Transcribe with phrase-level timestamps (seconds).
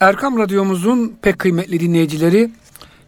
[0.00, 2.50] Erkam Radyomuzun pek kıymetli dinleyicileri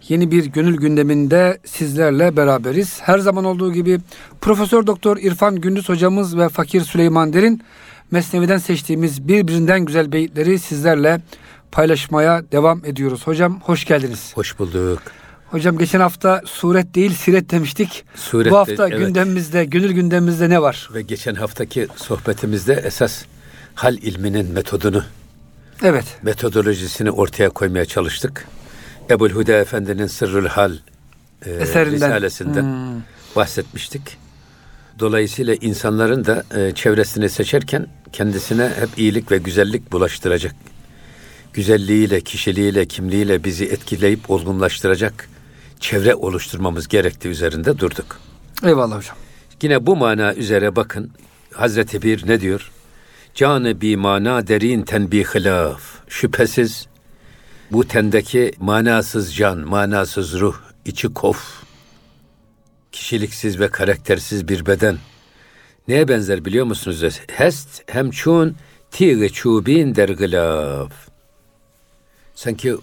[0.09, 3.01] yeni bir gönül gündeminde sizlerle beraberiz.
[3.03, 3.99] Her zaman olduğu gibi
[4.41, 7.63] Profesör Doktor İrfan Gündüz hocamız ve Fakir Süleyman Derin
[8.11, 11.21] Mesnevi'den seçtiğimiz birbirinden güzel beyitleri sizlerle
[11.73, 13.27] paylaşmaya devam ediyoruz.
[13.27, 14.33] Hocam hoş geldiniz.
[14.35, 15.03] Hoş bulduk.
[15.47, 18.05] Hocam geçen hafta suret değil siret demiştik.
[18.15, 18.99] Suret Bu hafta evet.
[18.99, 20.89] gündemimizde, gönül gündemimizde ne var?
[20.95, 23.25] Ve geçen haftaki sohbetimizde esas
[23.75, 25.05] hal ilminin metodunu,
[25.83, 26.05] Evet.
[26.23, 28.45] metodolojisini ortaya koymaya çalıştık.
[29.11, 30.73] Ebul Huda Efendi'nin Sırrül Hal
[31.47, 31.95] e, Eserinden.
[31.95, 33.03] Risalesinden Hmm.
[33.37, 34.17] bahsetmiştik.
[34.99, 40.55] Dolayısıyla insanların da e, çevresini seçerken kendisine hep iyilik ve güzellik bulaştıracak.
[41.53, 45.29] Güzelliğiyle, kişiliğiyle, kimliğiyle bizi etkileyip olgunlaştıracak
[45.81, 48.21] çevre oluşturmamız gerektiği üzerinde durduk.
[48.65, 49.17] Eyvallah hocam.
[49.63, 51.11] Yine bu mana üzere bakın.
[51.55, 52.71] Hazreti Bir ne diyor?
[53.39, 55.83] Canı bi mana derin ten bi hilaf.
[56.09, 56.87] Şüphesiz
[57.71, 61.63] bu tendeki manasız can, manasız ruh, içi kof,
[62.93, 64.99] kişiliksiz ve karaktersiz bir beden.
[65.89, 67.21] Neye benzer biliyor musunuz?
[67.31, 68.57] Hest hem çun
[68.91, 70.93] tigı çubin der gılaf.
[72.35, 72.77] Sanki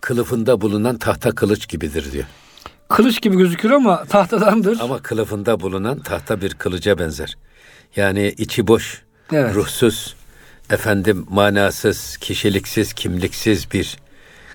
[0.00, 2.26] kılıfında bulunan tahta kılıç gibidir diyor.
[2.88, 4.80] Kılıç gibi gözükür ama tahtadandır.
[4.80, 7.36] Ama kılıfında bulunan tahta bir kılıca benzer.
[7.96, 9.54] Yani içi boş, Evet.
[9.54, 10.16] ruhsuz,
[10.70, 13.96] efendim manasız, kişiliksiz, kimliksiz bir,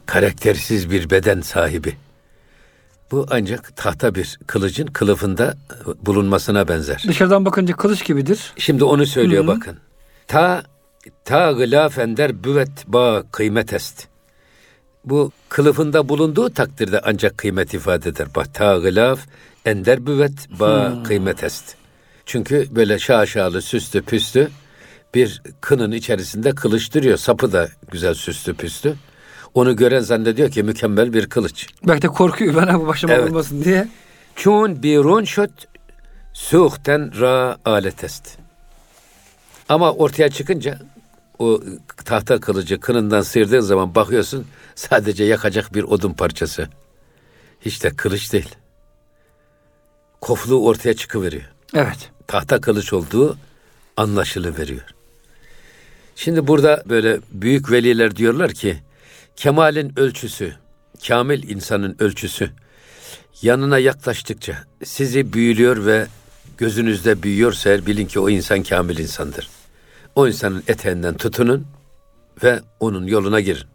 [0.05, 1.97] karaktersiz bir beden sahibi.
[3.11, 5.57] Bu ancak tahta bir kılıcın kılıfında
[6.05, 7.03] bulunmasına benzer.
[7.07, 8.53] Dışarıdan bakınca kılıç gibidir.
[8.57, 9.77] Şimdi onu söylüyor bakın.
[10.27, 10.63] Ta
[11.25, 14.07] ta gılaf ender büvet ba kıymet est.
[15.05, 18.27] Bu kılıfında bulunduğu takdirde ancak kıymet ifade eder.
[18.35, 19.19] Bak ta gılaf
[19.65, 21.76] ender büvet ba kıymet est.
[22.27, 24.49] Çünkü böyle şaşalı süslü püslü
[25.13, 27.17] bir kının içerisinde kılıç duruyor.
[27.17, 28.95] Sapı da güzel süslü püslü.
[29.53, 31.67] Onu gören zannediyor ki mükemmel bir kılıç.
[31.87, 33.29] Belki de korkuyor bana bu başıma Evet.
[33.29, 33.87] olmasın diye.
[34.35, 35.51] Çun birun şut
[36.33, 38.37] suhten ra alet est.
[39.69, 40.79] Ama ortaya çıkınca
[41.39, 41.61] o
[42.05, 46.67] tahta kılıcı kınından sıyırdığın zaman bakıyorsun sadece yakacak bir odun parçası.
[47.61, 48.55] Hiç de kılıç değil.
[50.21, 51.43] Kofluğu ortaya çıkıveriyor.
[51.75, 52.11] Evet.
[52.27, 53.37] Tahta kılıç olduğu
[53.97, 54.85] anlaşılıveriyor.
[56.15, 58.77] Şimdi burada böyle büyük veliler diyorlar ki
[59.35, 60.53] kemalin ölçüsü,
[61.07, 62.49] kamil insanın ölçüsü
[63.41, 66.07] yanına yaklaştıkça sizi büyülüyor ve
[66.57, 69.49] gözünüzde büyüyorsa eğer bilin ki o insan kamil insandır.
[70.15, 71.67] O insanın eteğinden tutunun
[72.43, 73.67] ve onun yoluna girin.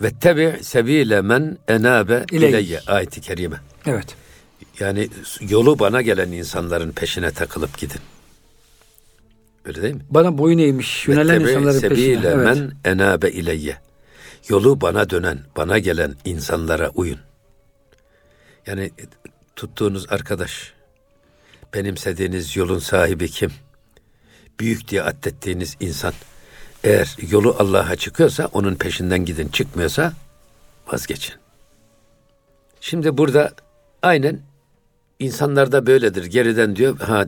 [0.00, 3.60] Ve tebi sebile men enabe ileyye ayeti kerime.
[3.86, 4.16] Evet.
[4.80, 5.08] Yani
[5.40, 8.00] yolu bana gelen insanların peşine takılıp gidin.
[9.64, 10.00] Öyle değil mi?
[10.10, 12.26] Bana boyun eğmiş, yönelen insanların peşine.
[12.26, 12.36] Evet.
[12.36, 13.76] men enabe ileyye.
[14.48, 17.18] Yolu bana dönen, bana gelen insanlara uyun.
[18.66, 18.90] Yani
[19.56, 20.72] tuttuğunuz arkadaş,
[21.74, 23.52] benimsediğiniz yolun sahibi kim?
[24.60, 26.12] Büyük diye addettiğiniz insan.
[26.84, 29.48] Eğer yolu Allah'a çıkıyorsa onun peşinden gidin.
[29.48, 30.12] Çıkmıyorsa
[30.92, 31.34] vazgeçin.
[32.80, 33.52] Şimdi burada
[34.02, 34.40] aynen
[35.20, 36.24] insanlarda böyledir.
[36.24, 37.26] Geriden diyor ha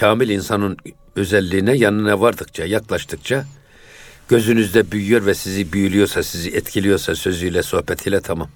[0.00, 0.76] kamil insanın
[1.16, 3.44] özelliğine yanına vardıkça, yaklaştıkça
[4.28, 8.48] gözünüzde büyüyor ve sizi büyülüyorsa, sizi etkiliyorsa sözüyle, sohbetiyle tamam.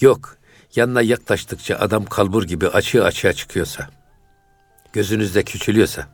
[0.00, 0.36] Yok,
[0.76, 3.90] yanına yaklaştıkça adam kalbur gibi açığa açığa çıkıyorsa,
[4.92, 6.06] gözünüzde küçülüyorsa,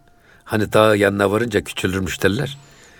[0.44, 2.58] hani dağ yanına varınca küçülürmüş derler.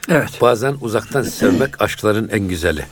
[0.08, 0.30] Evet.
[0.40, 2.86] Bazen uzaktan sevmek aşkların en güzeli.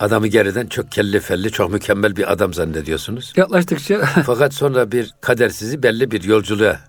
[0.00, 3.32] Adamı geriden çok kelli felli, çok mükemmel bir adam zannediyorsunuz.
[3.36, 6.80] Yaklaştıkça Fakat sonra bir kader sizi belli bir yolculuğa,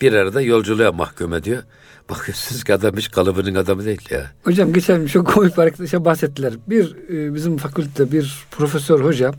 [0.00, 1.62] bir arada yolculuğa mahkum ediyor.
[2.10, 4.30] Bakıyorsunuz ki adam hiç kalıbının adamı değil ya.
[4.44, 6.54] hocam geçen çok komik bir arkadaşa bahsettiler.
[6.66, 9.32] Bir e, bizim fakültede bir profesör hoca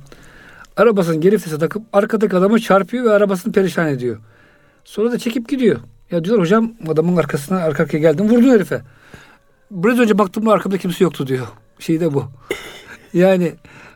[0.77, 4.17] arabasını geri vitese takıp arkadaki adamı çarpıyor ve arabasını perişan ediyor.
[4.85, 5.79] Sonra da çekip gidiyor.
[6.12, 8.81] Ya diyorlar hocam adamın arkasına arka arkaya geldim vurdun herife.
[9.72, 11.47] Biraz önce baktığımda arkamda kimse yoktu diyor.
[11.79, 12.31] Şey de bu.
[13.15, 13.53] Yani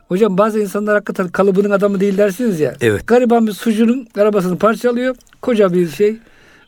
[0.08, 2.74] hocam bazı insanlar hakikaten kalıbının adamı değil dersiniz ya.
[2.80, 3.06] Evet.
[3.06, 5.16] Gariban bir sucunun arabasını parçalıyor.
[5.42, 6.16] Koca bir şey.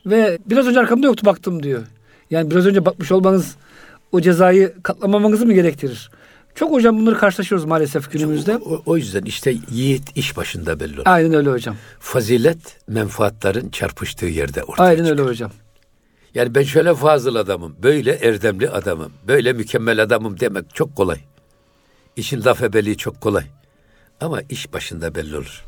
[0.06, 1.82] Ve biraz önce arkamda yoktu baktım diyor.
[2.30, 3.56] Yani biraz önce bakmış olmanız
[4.12, 6.10] o cezayı katlamamanızı mı gerektirir?
[6.54, 8.56] Çok hocam bunları karşılaşıyoruz maalesef günümüzde.
[8.56, 11.02] O, o yüzden işte yiğit iş başında belli olur.
[11.04, 11.76] Aynen öyle hocam.
[12.00, 15.10] Fazilet menfaatların çarpıştığı yerde ortaya Aynen çıkar.
[15.10, 15.50] öyle hocam.
[16.34, 21.18] Yani ben şöyle fazıl adamım, böyle erdemli adamım, böyle mükemmel adamım demek çok kolay.
[22.16, 23.44] İşin laf ebeliği çok kolay.
[24.20, 25.64] Ama iş başında belli olur.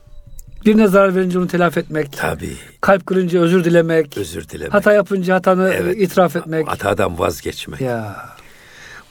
[0.64, 2.12] Birine zarar verince onu telafi etmek.
[2.12, 2.56] Tabii.
[2.80, 4.18] Kalp kırınca özür dilemek.
[4.18, 4.74] Özür dilemek.
[4.74, 5.96] Hata yapınca hatanı Evet.
[6.00, 6.68] itiraf etmek.
[6.68, 7.80] Hatadan vazgeçmek.
[7.80, 8.26] Ya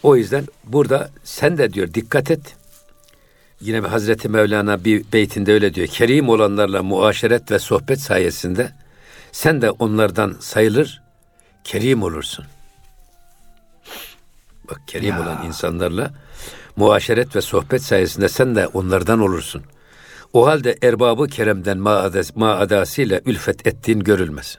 [0.04, 2.56] O yüzden burada sen de diyor dikkat et.
[3.62, 5.88] Yine bir Hazreti Mevlana bir beytinde öyle diyor.
[5.88, 8.72] Kerim olanlarla muaşeret ve sohbet sayesinde
[9.32, 11.02] sen de onlardan sayılır,
[11.64, 12.46] kerim olursun.
[14.70, 15.22] Bak kerim Ya.
[15.22, 16.12] olan insanlarla
[16.76, 19.64] muaşeret ve sohbet sayesinde sen de onlardan olursun.
[20.34, 21.78] O halde erbabı keremden
[22.36, 24.58] maadasıyla ülfet ettiğin görülmez.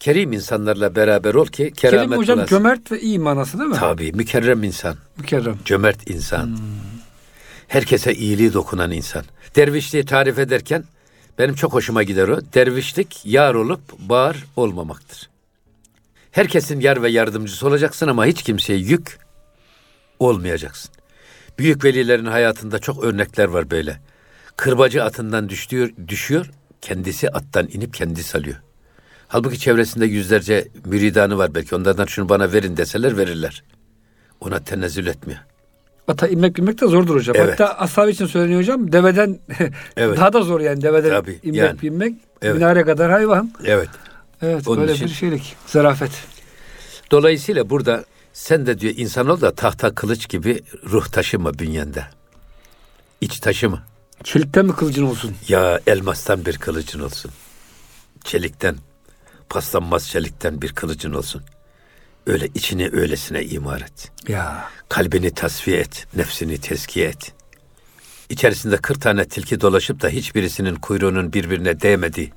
[0.00, 2.56] Kerim insanlarla beraber ol ki keramet Kerim hocam bulasın.
[2.56, 3.76] cömert ve iyi manası değil mi?
[3.76, 5.58] Tabii mükerrem insan, Mükerrem.
[5.64, 6.58] cömert insan.
[7.68, 9.24] Herkese iyiliği dokunan insan.
[9.56, 10.84] Dervişliği tarif ederken
[11.38, 12.40] benim çok hoşuma gider o.
[12.54, 15.28] Dervişlik yar olup bağır olmamaktır.
[16.30, 19.18] Herkesin yar ve yardımcısı olacaksın ama hiç kimseye yük
[20.18, 20.90] olmayacaksın.
[21.58, 24.00] Büyük velilerin hayatında çok örnekler var böyle.
[24.56, 26.50] Kırbacı atından düşüyor, düşüyor,
[26.80, 28.56] kendisi attan inip kendisi alıyor.
[29.28, 31.74] Halbuki çevresinde yüzlerce müridanı var belki.
[31.74, 33.62] Onlardan şunu bana verin deseler verirler.
[34.40, 35.40] Ona tenezzül etmiyor.
[36.08, 37.36] Ata inmek binmek de zordur hocam.
[37.38, 37.60] Evet.
[37.60, 38.92] Hatta ashab için söyleniyor hocam.
[38.92, 39.38] Deveden
[39.96, 40.18] Evet.
[40.18, 40.82] daha da zor yani.
[40.82, 41.82] Deveden Tabii, inmek yani.
[41.82, 42.14] binmek.
[42.42, 42.54] Evet.
[42.54, 43.52] Minare kadar hayvan.
[43.64, 43.88] Evet.
[44.42, 45.56] Evet Onun böyle için- bir şeylik.
[45.66, 46.10] Zarafet.
[47.10, 52.06] Dolayısıyla burada sen de diyor insan ol da tahta kılıç gibi ruh taşıma bünyende.
[53.20, 53.82] İç taşıma.
[54.24, 55.36] Çelikten mi kılıcın olsun?
[55.48, 57.30] Ya elmastan bir kılıcın olsun.
[58.24, 58.76] Çelikten,
[59.48, 61.42] paslanmaz çelikten bir kılıcın olsun.
[62.26, 64.10] Öyle içini öylesine imar et.
[64.28, 64.70] Ya.
[64.88, 67.32] Kalbini tasfiye et, nefsini tezkiye et.
[68.28, 72.32] İçerisinde 40 tane tilki dolaşıp da hiçbirisinin kuyruğunun birbirine değmediği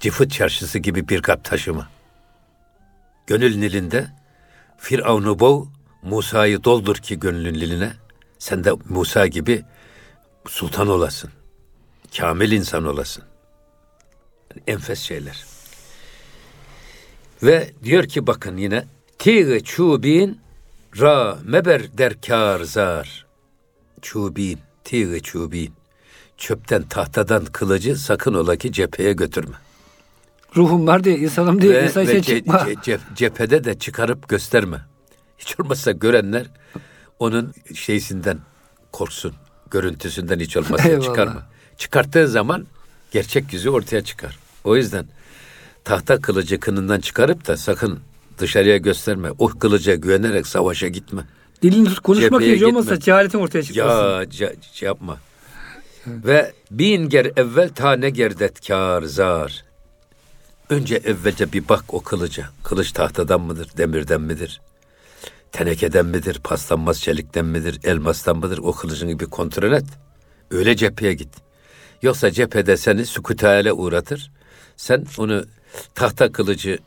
[0.00, 1.88] cifut çarşısı gibi bir kap taşıma.
[3.26, 4.06] Gönül nilinde
[4.78, 5.64] Firavun'u bov,
[6.02, 7.92] Musa'yı doldur ki gönlün niline.
[8.38, 9.64] Sen de Musa gibi
[10.48, 11.30] sultan olasın.
[12.16, 13.24] Kamil insan olasın.
[14.50, 15.44] Yani enfes şeyler.
[17.42, 18.84] Ve diyor ki bakın yine
[19.18, 20.40] Tigı çubin
[21.00, 23.26] ra meber derkar zar.
[24.02, 25.72] Çubin, tigı çubin.
[26.36, 29.56] Çöpten tahtadan kılıcı sakın ola ki cepheye götürme.
[30.56, 32.54] Ruhum var diye insanım diye insan için ce- çıkma.
[32.58, 34.80] ce- ce- cephede de çıkarıp gösterme.
[35.38, 36.46] Hiç olmazsa görenler
[37.18, 38.38] onun şeysinden
[38.92, 39.34] korksun.
[39.70, 41.04] Görüntüsünden hiç olmazsa Eyvallah.
[41.04, 41.46] çıkarma.
[41.78, 42.66] Çıkarttığın zaman
[43.10, 44.38] gerçek yüzü ortaya çıkar.
[44.64, 45.06] O yüzden
[45.84, 47.98] tahta kılıcı kınından çıkarıp da sakın
[48.38, 49.30] dışarıya gösterme.
[49.38, 51.22] O kılıca güvenerek savaşa gitme.
[51.62, 53.00] Dilini tut konuşmak olmazsa gitme.
[53.00, 53.88] cehaletin ortaya çıkmasın.
[53.98, 55.18] Ya ce- ce- yapma.
[56.06, 59.64] Ve bin ger evvel tane gerdet kar zar.
[60.70, 62.48] Önce evvelce bir bak o kılıca.
[62.62, 64.60] Kılıç tahtadan mıdır, demirden midir?
[65.52, 68.58] Tenekeden midir, paslanmaz çelikten midir, elmastan mıdır?
[68.58, 69.84] O kılıcını bir kontrol et.
[70.50, 71.28] Öyle cepheye git.
[72.02, 74.30] Yoksa cephede seni sükutale uğratır.
[74.76, 75.44] Sen onu
[75.94, 76.78] tahta kılıcı,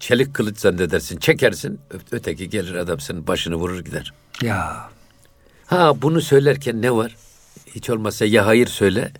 [0.00, 1.80] çelik kılıç zannedersin, çekersin.
[2.10, 4.12] Öteki gelir adam senin başını vurur gider.
[4.42, 4.90] Ya.
[5.66, 7.16] Ha bunu söylerken ne var?
[7.66, 9.12] Hiç olmazsa ya hayır söyle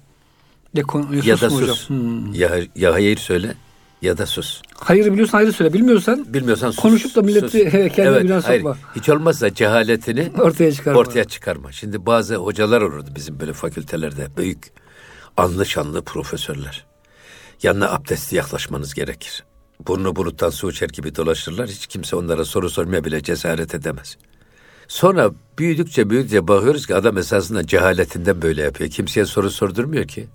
[0.75, 1.89] Ya, konu, ya da sus.
[1.89, 2.35] Hmm.
[2.35, 3.55] Ya, ya hayır söyle
[4.03, 4.63] ya da sus.
[4.75, 5.73] Hayır biliyorsan hayır söyle.
[5.73, 6.83] Bilmiyorsan Bilmiyorsan sus.
[6.83, 7.71] Konuşup da milleti sus.
[7.97, 8.61] kendine günah hayır.
[8.61, 8.77] sokma.
[8.97, 10.99] Hiç olmazsa cehaletini ortaya çıkarma.
[11.01, 11.73] ortaya çıkarma.
[11.73, 14.27] Şimdi bazı hocalar olurdu bizim böyle fakültelerde.
[14.37, 14.73] Büyük
[15.37, 16.85] anlı şanlı profesörler.
[17.63, 19.45] Yanına abdestli yaklaşmanız gerekir.
[19.89, 21.69] Burnu buluttan su içer gibi dolaşırlar.
[21.69, 24.17] Hiç kimse onlara soru sormaya bile cesaret edemez.
[24.89, 28.91] Sonra büyüdükçe büyüdükçe bakıyoruz ki adam esasında cehaletinden böyle yapıyor.
[28.91, 30.29] Kimseye soru sordurmuyor ki.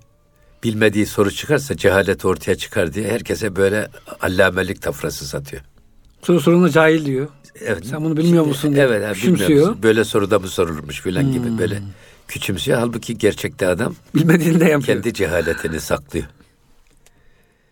[0.64, 3.88] Bilmediği soru çıkarsa cehalet ortaya çıkar diye herkese böyle
[4.22, 5.62] allamelik tafrası satıyor.
[6.22, 7.28] Sonra soruna cahil diyor.
[7.62, 7.86] Evet.
[7.86, 9.50] Sen bunu bilmiyor musun diye Evet, ha, küçümsüyor.
[9.50, 9.84] bilmiyor musun?
[9.84, 11.82] Böyle soruda mı sorulmuş filan gibi böyle
[12.28, 12.78] küçümsüyor.
[12.80, 14.84] Halbuki gerçekte adam Bilmediğini de yapıyor.
[14.84, 16.26] kendi cehaletini saklıyor.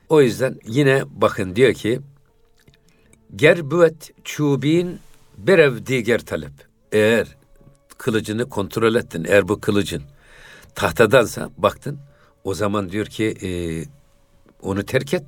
[0.10, 2.00] O yüzden yine bakın diyor ki
[3.36, 5.00] Gerbüet çubin
[5.38, 6.52] berev diger talep.
[6.92, 7.28] Eğer
[7.98, 10.04] kılıcını kontrol ettin, eğer bu kılıcın
[10.76, 12.00] tahtadansa baktın,
[12.46, 13.50] o zaman diyor ki e,
[14.62, 15.24] onu terk et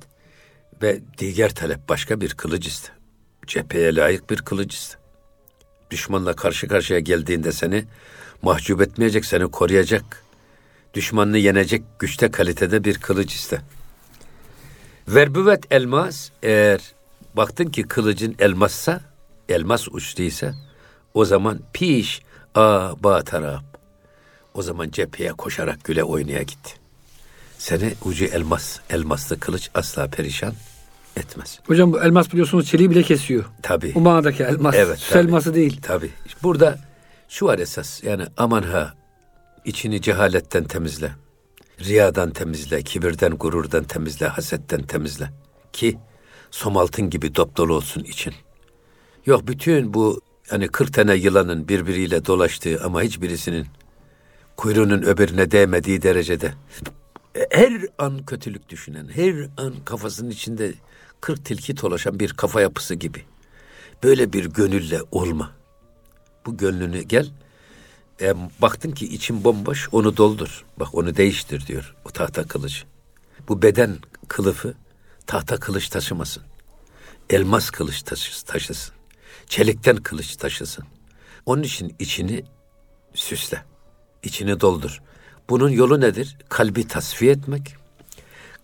[0.82, 2.92] ve diğer talep başka bir kılıç iste.
[3.46, 4.98] Cepheye layık bir kılıç iste.
[5.90, 7.84] Düşmanla karşı karşıya geldiğinde seni
[8.42, 10.24] mahcup etmeyecek, seni koruyacak,
[10.94, 13.60] düşmanını yenecek güçte kalitede bir kılıç iste.
[15.08, 16.94] Verbüvet elmas eğer
[17.36, 19.00] baktın ki kılıcın elmassa,
[19.48, 20.54] elmas uçluysa
[21.14, 22.22] o zaman piş
[22.54, 23.62] a ba taraf.
[24.54, 26.77] O zaman cepheye koşarak güle oynaya git.
[27.58, 30.54] Seni ucu elmas, elmaslı kılıç asla perişan
[31.16, 31.60] etmez.
[31.66, 33.44] Hocam bu elmas biliyorsunuz çeliği bile kesiyor.
[33.62, 33.94] Tabii.
[33.94, 34.74] Bu manadaki elmas.
[34.78, 35.26] Evet, Süs tabii.
[35.26, 35.80] elması değil.
[35.82, 36.10] Tabii.
[36.42, 36.78] Burada
[37.28, 38.94] şu var esas yani aman ha
[39.64, 41.10] içini cehaletten temizle.
[41.80, 45.30] Riyadan temizle, kibirden, gururdan temizle, hasetten temizle.
[45.72, 45.98] Ki
[46.50, 48.34] som altın gibi dop dolu olsun için.
[49.26, 50.20] Yok bütün bu
[50.52, 53.66] yani 40 tane yılanın birbiriyle dolaştığı ama hiçbirisinin
[54.56, 56.52] kuyruğunun öbürüne değmediği derecede
[57.50, 60.74] her an kötülük düşünen, her an kafasının içinde
[61.20, 63.24] 40 tilki dolaşan bir kafa yapısı gibi.
[64.02, 65.52] Böyle bir gönülle olma.
[66.46, 67.30] Bu gönlünü gel.
[68.20, 70.64] E, baktın ki için bomboş onu doldur.
[70.76, 72.84] Bak onu değiştir diyor o tahta kılıcı.
[73.48, 73.96] Bu beden
[74.28, 74.74] kılıfı
[75.26, 76.42] tahta kılıç taşımasın.
[77.30, 78.02] Elmas kılıç
[78.46, 78.94] taşısın.
[79.46, 80.84] Çelikten kılıç taşısın.
[81.46, 82.44] Onun için içini
[83.14, 83.64] süsle.
[84.22, 85.02] içini doldur.
[85.50, 86.36] Bunun yolu nedir?
[86.48, 87.74] Kalbi tasfiye etmek.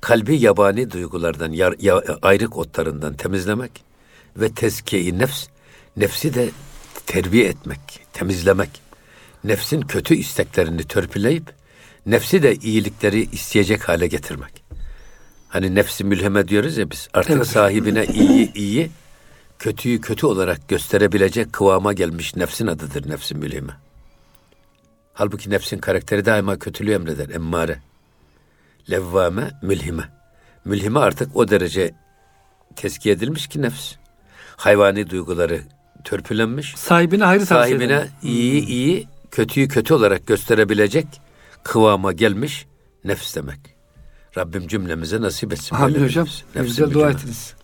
[0.00, 3.70] Kalbi yabani duygulardan, yar, ya, ayrık otlarından temizlemek
[4.36, 5.46] ve tezkiye nefs,
[5.96, 6.50] nefsi de
[7.06, 7.80] terbiye etmek,
[8.12, 8.70] temizlemek.
[9.44, 11.44] Nefsin kötü isteklerini törpüleyip
[12.06, 14.64] nefsi de iyilikleri isteyecek hale getirmek.
[15.48, 17.08] Hani nefsi mülheme diyoruz ya biz.
[17.14, 17.46] Artık evet.
[17.46, 18.90] sahibine iyi iyi,
[19.58, 23.72] kötüyü kötü olarak gösterebilecek kıvama gelmiş nefsin adıdır nefsi mülheme.
[25.14, 27.28] Halbuki nefsin karakteri daima kötülüğü emreder.
[27.28, 27.78] Emmare.
[28.90, 30.02] Levvame, mülhime.
[30.64, 31.94] Mülhime artık o derece
[32.76, 33.94] tezkiye edilmiş ki nefs.
[34.56, 35.62] Hayvani duyguları
[36.04, 36.74] törpülenmiş.
[36.76, 41.06] Sahibine hayrı Sahibine iyi iyi, kötüyü kötü olarak gösterebilecek
[41.62, 42.66] kıvama gelmiş
[43.04, 43.60] nefs demek.
[44.36, 45.76] Rabbim cümlemize nasip etsin.
[45.76, 46.26] Amin hocam.
[46.54, 47.54] Nefsi güzel dua ettiniz.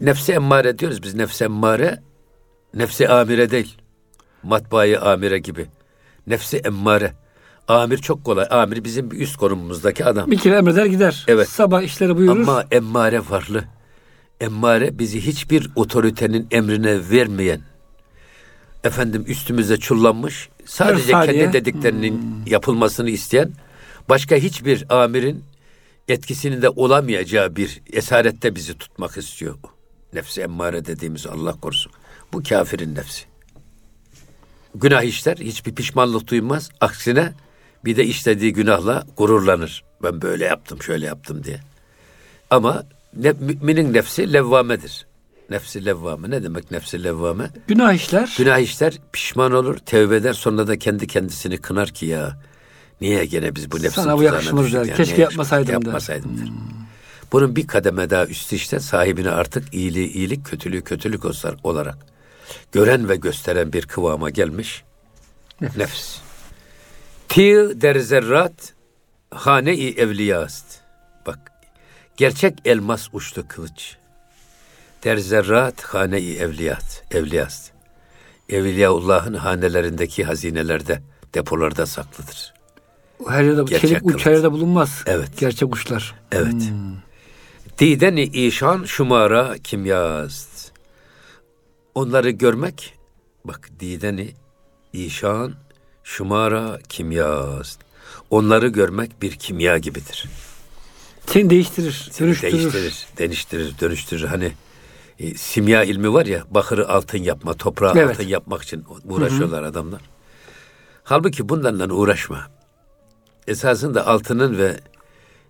[0.00, 1.14] Nefsi emmare diyoruz biz.
[1.14, 2.02] Nefsi emmare,
[2.74, 3.76] nefsi amire değil.
[4.42, 5.66] Matbaayı amire gibi.
[6.28, 7.12] Nefsi emmare.
[7.68, 8.46] Amir çok kolay.
[8.50, 10.30] Amir bizim üst konumumuzdaki adam.
[10.30, 11.24] Bir kere emreder gider.
[11.28, 11.48] Evet.
[11.48, 12.42] Sabah işleri buyurur.
[12.42, 13.64] Ama emmare farklı.
[14.40, 17.60] Emmare bizi hiçbir otoritenin emrine vermeyen,
[18.84, 22.46] efendim üstümüze çullanmış, sadece kendi dediklerinin hmm.
[22.46, 23.52] yapılmasını isteyen,
[24.08, 25.44] başka hiçbir amirin
[26.08, 29.54] etkisinin de olamayacağı bir esarette bizi tutmak istiyor.
[30.12, 31.92] Nefsi emmare dediğimiz Allah korusun.
[32.32, 33.24] Bu kafirin nefsi
[34.80, 36.70] günah işler, hiçbir pişmanlık duymaz.
[36.80, 37.32] Aksine
[37.84, 39.84] bir de işlediği günahla gururlanır.
[40.02, 41.60] Ben böyle yaptım, şöyle yaptım diye.
[42.50, 42.84] Ama
[43.16, 45.06] ne, müminin nefsi levvamedir.
[45.50, 46.30] Nefsi levvame.
[46.30, 47.50] Ne demek nefsi levvame?
[47.66, 48.34] Günah işler.
[48.38, 50.32] Günah işler, pişman olur, tevbe eder.
[50.32, 52.38] Sonra da kendi kendisini kınar ki ya
[53.00, 54.84] niye gene biz bu nefsin Sana bu yakışmaz der.
[54.84, 56.46] Yani, Keşke yapmasaydım, yapmasaydım der.
[56.46, 56.50] der.
[56.50, 56.56] Hmm.
[57.32, 61.24] Bunun bir kademe daha üstü işte sahibine artık iyiliği iyilik, kötülüğü kötülük
[61.64, 61.98] olarak
[62.72, 64.84] gören ve gösteren bir kıvama gelmiş
[65.60, 65.76] nefs.
[65.76, 66.18] nefs.
[67.28, 68.74] Ti der zerrat
[69.30, 70.80] hane-i evliyast.
[71.26, 71.52] Bak
[72.16, 73.96] gerçek elmas uçlu kılıç.
[75.04, 77.04] Der zerrat hane-i evliyat.
[77.10, 77.72] Evliyast.
[78.48, 81.02] Evliyaullah'ın hanelerindeki hazinelerde,
[81.34, 82.54] depolarda saklıdır.
[83.28, 85.02] Her yerde Gerçek çelik uç her yerde bulunmaz.
[85.06, 85.28] Evet.
[85.38, 86.14] Gerçek uçlar.
[86.32, 86.52] Evet.
[86.52, 86.96] Hmm.
[87.78, 90.57] Dideni işan şumara kimyast.
[91.94, 92.94] Onları görmek,
[93.44, 94.34] bak dideni,
[94.92, 95.54] işan,
[96.04, 97.78] şumara, kimyaz.
[98.30, 100.24] Onları görmek bir kimya gibidir.
[101.26, 102.52] Seni değiştirir, Seni dönüştürür.
[102.52, 104.28] Değiştirir, değiştirir, dönüştürür.
[104.28, 104.52] Hani
[105.18, 108.10] e, simya ilmi var ya, bakırı altın yapma, toprağı evet.
[108.10, 109.70] altın yapmak için uğraşıyorlar Hı-hı.
[109.70, 110.00] adamlar.
[111.04, 112.46] Halbuki bunlarla uğraşma.
[113.46, 114.80] Esasında altının ve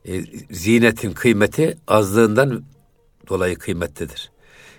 [0.05, 2.65] e, zinetin kıymeti azlığından
[3.29, 4.31] dolayı kıymetlidir.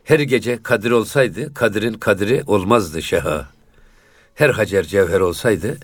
[0.09, 3.47] Her gece Kadir olsaydı, Kadir'in kadri olmazdı şeha.
[4.35, 5.77] Her hacer cevher olsaydı,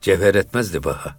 [0.00, 1.16] cevher etmezdi baha.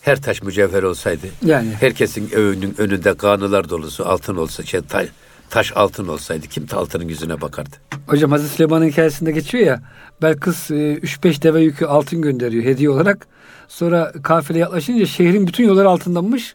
[0.00, 1.72] Her taş mücevher olsaydı, yani.
[1.80, 5.08] herkesin evinin önünde kanılar dolusu altın olsa, şey, taş,
[5.50, 7.76] taş altın olsaydı kim altının yüzüne bakardı?
[8.06, 9.82] Hocam Hazreti Süleyman'ın hikayesinde geçiyor ya,
[10.22, 13.26] Belkıs 3-5 e, deve yükü altın gönderiyor hediye olarak.
[13.68, 16.54] Sonra kafile yaklaşınca şehrin bütün yolları altındanmış.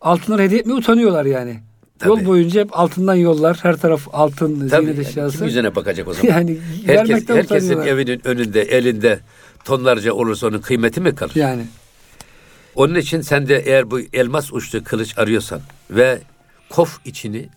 [0.00, 1.60] Altınları hediye etmeye utanıyorlar yani.
[1.98, 2.08] Tabii.
[2.08, 3.58] Yol boyunca hep altından yollar.
[3.62, 5.20] Her taraf altın, Tabii, zinet eşyası.
[5.20, 6.28] Yani kim yüzüne bakacak o zaman?
[6.34, 9.20] yani Herkes, herkesin evinin önünde, elinde
[9.64, 11.32] tonlarca olursa onun kıymeti mi kalır?
[11.34, 11.66] Yani.
[12.74, 15.60] Onun için sen de eğer bu elmas uçlu kılıç arıyorsan
[15.90, 16.20] ve
[16.70, 17.48] kof içini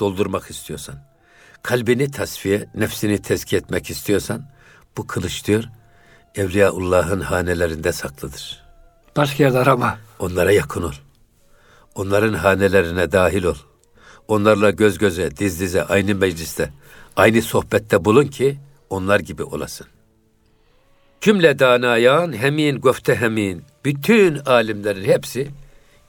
[0.00, 0.94] doldurmak istiyorsan,
[1.62, 4.42] kalbini tasfiye, nefsini tezkiye etmek istiyorsan,
[4.96, 5.64] bu kılıç diyor,
[6.34, 8.62] Evliyaullah'ın hanelerinde saklıdır.
[9.16, 9.98] Başka yerde arama.
[10.18, 10.92] Onlara yakın ol.
[11.94, 13.56] Onların hanelerine dahil ol.
[14.28, 16.70] Onlarla göz göze, diz dize, aynı mecliste,
[17.16, 18.58] aynı sohbette bulun ki
[18.90, 19.86] onlar gibi olasın.
[21.20, 23.64] Cümle danayan hemin göfte hemin.
[23.84, 25.48] Bütün alimlerin hepsi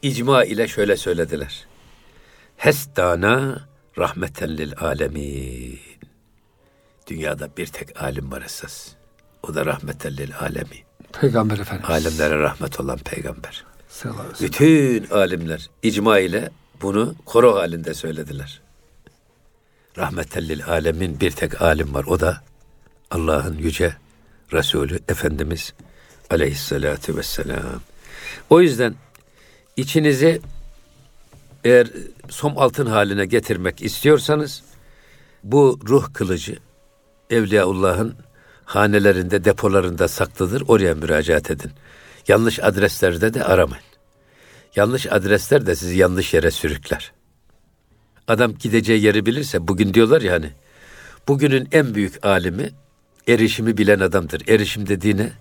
[0.01, 1.67] icma ile şöyle söylediler.
[2.57, 5.79] Hestana rahmeten lil alemin.
[7.07, 8.87] Dünyada bir tek alim var esas.
[9.43, 10.87] O da rahmeten lil alemin.
[11.21, 11.89] Peygamber Efendimiz.
[11.89, 13.65] Alemlere rahmet olan peygamber.
[14.41, 16.49] Bütün alimler icma ile
[16.81, 18.61] bunu koro halinde söylediler.
[19.97, 22.05] Rahmetellil alemin bir tek alim var.
[22.07, 22.43] O da
[23.11, 23.93] Allah'ın yüce
[24.53, 25.73] Resulü Efendimiz
[26.29, 27.81] aleyhissalatu vesselam.
[28.49, 28.95] O yüzden
[29.77, 30.41] içinizi
[31.63, 31.87] eğer
[32.29, 34.63] som altın haline getirmek istiyorsanız
[35.43, 36.57] bu ruh kılıcı
[37.29, 38.15] Evliyaullah'ın
[38.65, 40.63] hanelerinde, depolarında saklıdır.
[40.67, 41.71] Oraya müracaat edin.
[42.27, 43.86] Yanlış adreslerde de aramayın.
[44.77, 47.11] Yanlış adresler de sizi yanlış yere sürükler.
[48.27, 50.49] Adam gideceği yeri bilirse bugün diyorlar ya hani
[51.27, 52.69] bugünün en büyük alimi
[53.27, 54.41] erişimi bilen adamdır.
[54.47, 55.31] Erişim dediğine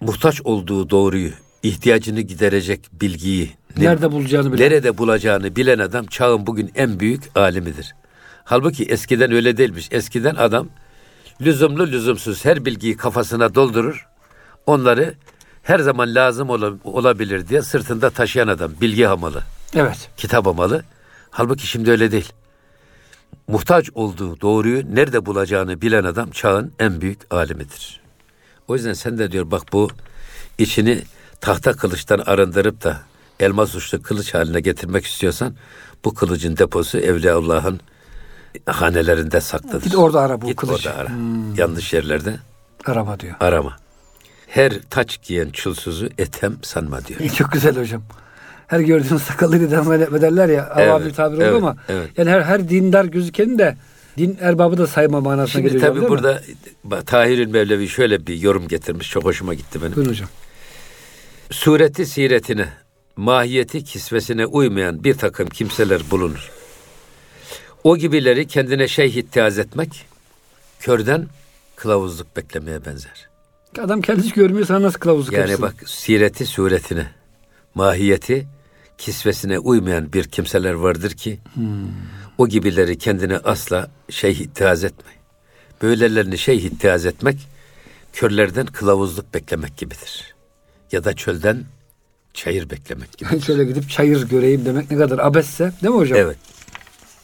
[0.00, 1.30] muhtaç olduğu doğruyu,
[1.62, 4.66] ihtiyacını giderecek bilgiyi, nerede bulacağını bilen.
[4.66, 7.94] nerede bulacağını bilen adam çağın bugün en büyük alimidir.
[8.44, 9.88] Halbuki eskiden öyle değilmiş.
[9.90, 10.68] Eskiden adam
[11.40, 14.08] lüzumlu lüzumsuz her bilgiyi kafasına doldurur.
[14.66, 15.14] Onları
[15.66, 18.72] her zaman lazım ola- olabilir diye sırtında taşıyan adam.
[18.80, 19.42] Bilgi hamalı,
[19.74, 20.10] Evet.
[20.16, 20.84] kitap hamalı.
[21.30, 22.32] Halbuki şimdi öyle değil.
[23.48, 28.00] Muhtaç olduğu doğruyu nerede bulacağını bilen adam çağın en büyük alimidir.
[28.68, 29.90] O yüzden sen de diyor bak bu
[30.58, 31.02] içini
[31.40, 33.00] tahta kılıçtan arındırıp da
[33.40, 35.54] elmas uçlu kılıç haline getirmek istiyorsan
[36.04, 37.80] bu kılıcın deposu Evliyaullah'ın
[38.66, 39.82] hanelerinde saklıdır.
[39.84, 40.86] Git orada ara bu Git kılıç.
[40.86, 41.08] orada ara.
[41.56, 42.36] Yanlış yerlerde
[42.86, 43.34] Arama diyor.
[43.40, 43.76] arama.
[44.46, 47.30] Her taç giyen çulsuzu etem sanma diyor.
[47.30, 48.02] Çok güzel hocam.
[48.66, 50.72] Her gördüğünüz sakallıyla devam ederler ya.
[50.76, 51.76] Evet, Avabi tabir oldu evet, ama.
[51.88, 52.10] evet.
[52.16, 53.76] Yani her, her dindar gözükenin de
[54.18, 55.82] din erbabı da sayma manasına Şimdi geliyor.
[55.82, 56.08] tabii değil mi?
[56.10, 56.42] burada
[56.84, 59.10] bak, Tahirül Mevlevi şöyle bir yorum getirmiş.
[59.10, 59.96] Çok hoşuma gitti benim.
[59.96, 60.28] Buyurun hocam.
[61.50, 62.68] sureti siretine,
[63.16, 66.50] mahiyeti kisvesine uymayan bir takım kimseler bulunur.
[67.84, 70.06] O gibileri kendine şeyh ittihaz etmek,
[70.80, 71.26] körden
[71.76, 73.28] kılavuzluk beklemeye benzer.
[73.78, 75.62] Adam kendisi görmüyor sana nasıl kılavuzluk Yani yapsın?
[75.62, 77.06] bak sireti suretine,
[77.74, 78.46] mahiyeti
[78.98, 81.38] kisvesine uymayan bir kimseler vardır ki,
[82.38, 85.10] o gibileri kendine asla şeyh ittihaz etme.
[85.82, 87.48] Böylelerini şeyh ittihaz etmek,
[88.12, 90.34] körlerden kılavuzluk beklemek gibidir.
[90.92, 91.64] Ya da çölden
[92.34, 93.40] çayır beklemek gibi.
[93.40, 96.18] Şöyle gidip çayır göreyim demek ne kadar abesse değil mi hocam?
[96.18, 96.36] Evet.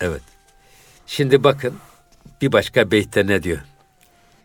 [0.01, 0.23] Evet.
[1.07, 1.75] Şimdi bakın
[2.43, 3.59] bir başka beytte ne diyor?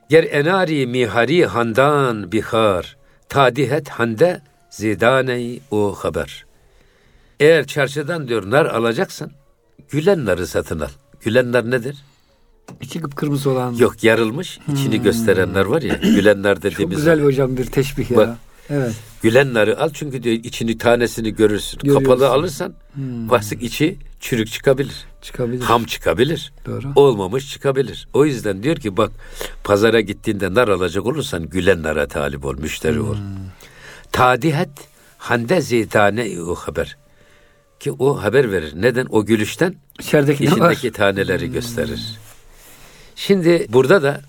[0.10, 2.98] Ger enari mihari handan bihar
[3.30, 6.46] tadihet hande zidaney o haber.
[7.40, 9.32] Eğer çarşıdan diyor nar alacaksan
[9.90, 10.90] gülen narı satın al.
[11.22, 11.98] Gülen nar nedir?
[12.82, 13.74] İçi kıpkırmızı olan.
[13.74, 17.26] Yok yarılmış içini gösteren nar var ya gülen nar Çok dediğimiz güzel nar.
[17.26, 18.18] hocam bir teşbih ya.
[18.18, 18.38] Bak.
[18.70, 18.96] Evet.
[19.22, 21.80] Gülen narı al çünkü diyor içini tanesini görürsün.
[21.80, 22.04] Görüyorsun.
[22.04, 22.74] Kapalı alırsan
[23.30, 25.06] basık içi çürük çıkabilir.
[25.22, 25.62] Çıkabilir.
[25.62, 26.54] Ham çıkabilir.
[26.66, 26.92] Doğru.
[26.96, 28.08] Olmamış çıkabilir.
[28.14, 29.12] O yüzden diyor ki bak
[29.64, 33.16] pazara gittiğinde nar alacak olursan gülen nara talip ol, müşteri ol.
[34.12, 34.70] Tadihet
[35.18, 36.98] hande zeytane o haber.
[37.80, 38.74] Ki o haber verir.
[38.76, 39.08] Neden?
[39.10, 42.18] O gülüşten İçerideki içindeki taneleri gösterir.
[43.16, 44.22] Şimdi burada da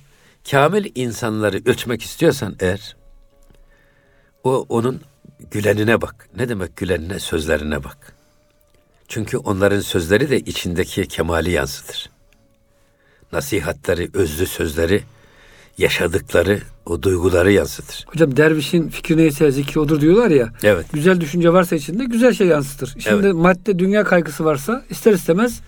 [0.50, 2.96] kamil insanları ölçmek istiyorsan eğer
[4.48, 5.00] o onun
[5.50, 6.28] gülenine bak.
[6.36, 7.18] Ne demek gülenine?
[7.18, 8.12] Sözlerine bak.
[9.08, 12.10] Çünkü onların sözleri de içindeki kemali yansıtır.
[13.32, 15.02] Nasihatleri, özlü sözleri,
[15.78, 18.06] yaşadıkları o duyguları yansıtır.
[18.08, 20.52] Hocam dervişin fikri neyse zikri odur diyorlar ya.
[20.62, 20.86] Evet.
[20.92, 22.96] Güzel düşünce varsa içinde güzel şey yansıtır.
[22.98, 23.34] Şimdi Evet.
[23.34, 25.60] madde dünya kaygısı varsa ister istemez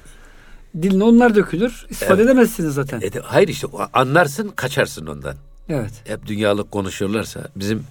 [0.83, 1.87] diline onlar dökülür.
[1.91, 3.01] İstifade edemezsiniz zaten.
[3.01, 5.35] E hayır işte anlarsın kaçarsın ondan.
[5.69, 5.93] Evet.
[6.05, 7.85] Hep dünyalık konuşurlarsa bizim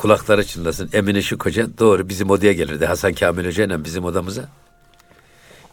[0.00, 0.90] kulakları çınlasın.
[0.92, 2.86] Emine Şık Hoca doğru bizim odaya gelirdi.
[2.86, 4.48] Hasan Kamil Hoca ile bizim odamıza.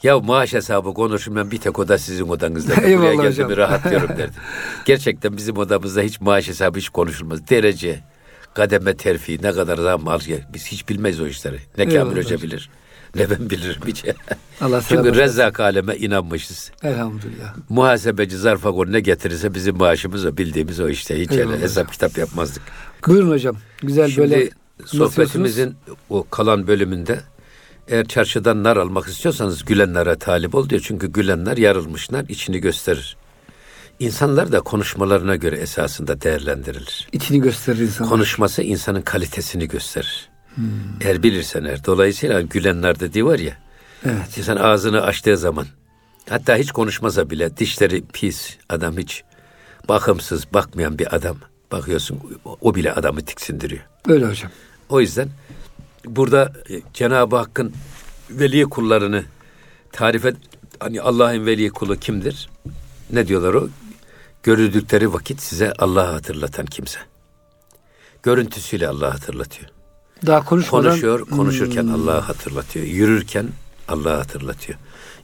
[0.03, 2.73] Ya maaş hesabı konuşurken bir tek oda sizin odanızda.
[2.77, 3.57] Ben Eyvallah Buraya geldim hocam.
[3.57, 4.33] rahatlıyorum derdi.
[4.85, 7.49] Gerçekten bizim odamızda hiç maaş hesabı hiç konuşulmaz.
[7.49, 7.99] Derece,
[8.53, 10.19] kademe terfi, ne kadar zam al.
[10.53, 11.59] Biz hiç bilmeyiz o işleri.
[11.77, 12.41] Ne Eyvallah Kamil Hoca hocam.
[12.41, 12.69] bilir.
[13.17, 14.05] Ne ben bilirim hiç.
[14.61, 16.71] Allah Çünkü Rezzak aleme inanmışız.
[16.83, 17.55] Elhamdülillah.
[17.69, 21.21] Muhasebeci zarfa koy ne getirirse bizim maaşımız o bildiğimiz o işte.
[21.21, 22.63] Hiç öyle hesap kitap yapmazdık.
[23.07, 23.55] Buyurun hocam.
[23.81, 24.49] Güzel Şimdi böyle
[24.85, 25.75] sohbetimizin
[26.09, 27.19] o kalan bölümünde
[27.87, 30.81] eğer çarşıdan nar almak istiyorsanız gülenlere talip ol diyor.
[30.85, 33.17] Çünkü gülenler yarılmışlar içini gösterir.
[33.99, 37.07] İnsanlar da konuşmalarına göre esasında değerlendirilir.
[37.11, 38.09] içini gösterir insan.
[38.09, 40.29] Konuşması insanın kalitesini gösterir.
[41.01, 41.85] Eğer bilirsen eğer.
[41.85, 43.57] Dolayısıyla gülenler dediği var ya.
[44.05, 44.37] Evet.
[44.37, 45.65] İnsan ağzını açtığı zaman
[46.29, 49.23] hatta hiç konuşmasa bile dişleri pis adam hiç
[49.89, 51.37] bakımsız bakmayan bir adam
[51.71, 52.19] bakıyorsun
[52.61, 53.83] o bile adamı tiksindiriyor.
[54.07, 54.51] Öyle hocam.
[54.89, 55.29] O yüzden
[56.05, 57.73] burada e, Cenab-ı Hakk'ın
[58.29, 59.23] veli kullarını
[59.91, 60.35] tarif et
[60.79, 62.49] hani Allah'ın veli kulu kimdir?
[63.09, 63.69] Ne diyorlar o?
[64.43, 66.99] Görüldükleri vakit size Allah'ı hatırlatan kimse.
[68.23, 69.76] Görüntüsüyle Allah'ı hatırlatıyor.
[70.25, 72.85] Daha konuşmadan Konuşuyor, konuşurken Allah'ı hatırlatıyor.
[72.85, 73.47] Yürürken
[73.87, 74.79] Allah'ı hatırlatıyor.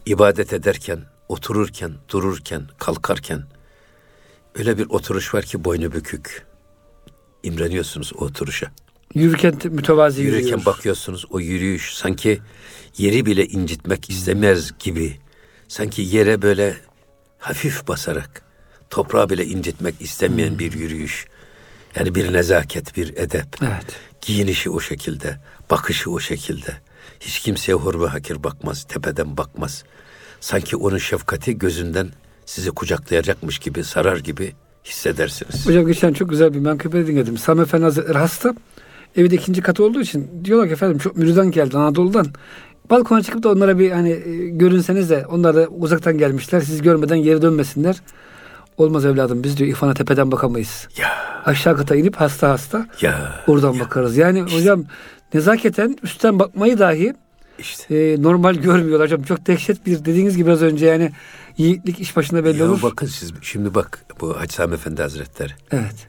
[0.05, 3.43] İbadet ederken, otururken, dururken, kalkarken
[4.55, 6.45] Öyle bir oturuş var ki boynu bükük.
[7.43, 8.71] İmreniyorsunuz o oturuşa.
[9.15, 10.65] Yürürken te- mütevazi Yürürken yürüyoruz.
[10.65, 12.41] bakıyorsunuz o yürüyüş sanki
[12.97, 15.19] yeri bile incitmek istemez gibi.
[15.67, 16.77] Sanki yere böyle
[17.39, 18.41] hafif basarak
[18.89, 21.27] toprağı bile incitmek istemeyen bir yürüyüş.
[21.95, 23.47] Yani bir nezaket, bir edep.
[23.61, 23.85] Evet.
[24.21, 25.37] Giyinişi o şekilde,
[25.71, 26.71] bakışı o şekilde.
[27.19, 29.83] Hiç kimseye hor ve hakir bakmaz, tepeden bakmaz.
[30.39, 32.09] Sanki onun şefkati gözünden
[32.45, 34.53] sizi kucaklayacakmış gibi, sarar gibi
[34.85, 35.67] hissedersiniz.
[35.67, 37.37] Hocam geçen çok güzel bir menkıbe dinledim.
[37.37, 38.55] Sami Efendi Hazretleri hasta.
[39.15, 42.27] Evi de ikinci katı olduğu için diyorlar ki efendim çok mürüdan geldi Anadolu'dan.
[42.89, 46.61] Balkona çıkıp da onlara bir hani e, görünseniz de onlar da uzaktan gelmişler.
[46.61, 47.95] Siz görmeden geri dönmesinler.
[48.77, 50.87] Olmaz evladım biz diyor İrfan'a tepeden bakamayız.
[50.97, 51.09] Ya,
[51.45, 54.17] Aşağı kata inip hasta hasta ya oradan bakarız.
[54.17, 54.83] Yani hocam
[55.33, 57.13] nezaketen üstten bakmayı dahi
[57.59, 57.95] işte.
[57.95, 59.23] e, normal görmüyorlar hocam.
[59.23, 61.11] Çok dehşet bir dediğiniz gibi az önce yani
[61.57, 62.81] yiğitlik iş başında belli Ya olur.
[62.81, 65.51] bakın siz şimdi bak bu Hacı Sami Efendi Hazretleri.
[65.71, 66.07] Evet.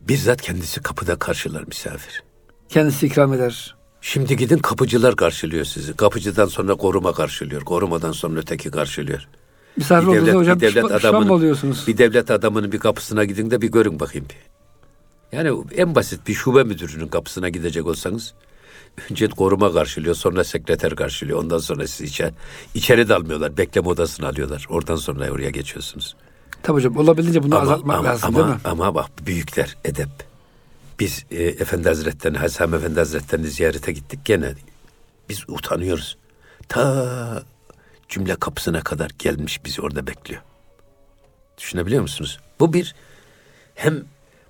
[0.00, 2.22] Bizzat kendisi kapıda karşılar misafir.
[2.68, 3.76] Kendisi ikram eder.
[4.00, 5.96] Şimdi gidin kapıcılar karşılıyor sizi.
[5.96, 7.62] Kapıcıdan sonra koruma karşılıyor.
[7.62, 9.28] Korumadan sonra öteki karşılıyor.
[9.76, 11.84] Misafir Bir devlet- hocam bir devlet pişman, pişman mı adamının- oluyorsunuz?
[11.86, 14.26] Bir devlet adamının bir kapısına gidin de bir görün bakayım.
[15.32, 18.34] Yani en basit bir şube müdürünün kapısına gidecek olsanız
[19.10, 21.38] önce koruma karşılıyor, sonra sekreter karşılıyor.
[21.38, 22.32] Ondan sonra sizi içeri,
[22.74, 23.56] içeri dalmıyorlar.
[23.56, 24.66] Bekleme odasına alıyorlar.
[24.68, 26.16] Oradan sonra oraya geçiyorsunuz.
[26.62, 28.60] Tabii hocam olabildiğince bunu ama, azaltmak ama, lazım ama, değil mi?
[28.64, 30.08] Ama bak büyükler edep.
[31.00, 34.54] Biz e, Efendi Hazretleri'ni, Hasan Efendi Hazretleri'ni ziyarete gittik gene.
[35.28, 36.16] Biz utanıyoruz.
[36.68, 37.42] Ta
[38.08, 40.42] cümle kapısına kadar gelmiş bizi orada bekliyor.
[41.58, 42.38] Düşünebiliyor musunuz?
[42.60, 42.94] Bu bir
[43.74, 44.04] hem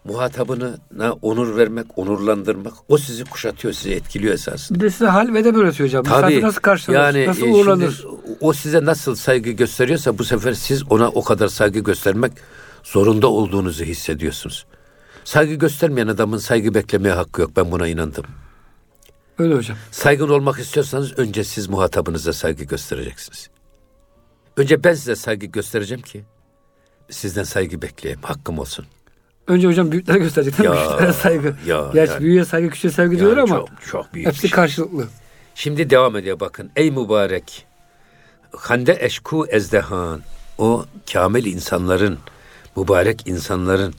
[0.04, 0.76] muhatabına
[1.22, 4.78] onur vermek, onurlandırmak o sizi kuşatıyor, sizi etkiliyor esasında.
[4.78, 6.04] Bir de size hal ve edep öğretiyor hocam.
[6.04, 7.92] Misafir nasıl karşılanır, yani nasıl e, uğurlanır?
[8.02, 12.32] şimdi o size nasıl saygı gösteriyorsa bu sefer siz ona o kadar saygı göstermek
[12.82, 14.66] zorunda olduğunuzu hissediyorsunuz.
[15.24, 17.50] Saygı göstermeyen adamın saygı beklemeye hakkı yok.
[17.56, 18.24] Ben buna inandım.
[19.38, 19.76] Öyle hocam.
[19.90, 23.50] Saygın olmak istiyorsanız önce siz muhatabınıza saygı göstereceksiniz.
[24.56, 26.24] Önce ben size saygı göstereceğim ki
[27.10, 28.86] sizden saygı bekleyeyim, hakkım olsun.
[29.46, 30.58] Önce hocam büyüklere gösterecek?
[30.58, 31.56] Ya, Küçüklere saygı.
[31.66, 32.22] ya, Gerçi yani.
[32.22, 34.50] büyüğe saygı, küçüğe saygı diyorlar Yani ama çok, çok büyük hepsi şey.
[34.50, 35.08] karşılıklı.
[35.54, 36.70] Şimdi devam ediyor bakın.
[36.76, 37.66] Ey mübarek.
[38.56, 40.20] Hande eşku ezdehan.
[40.58, 42.18] O kamil insanların,
[42.76, 43.94] mübarek insanların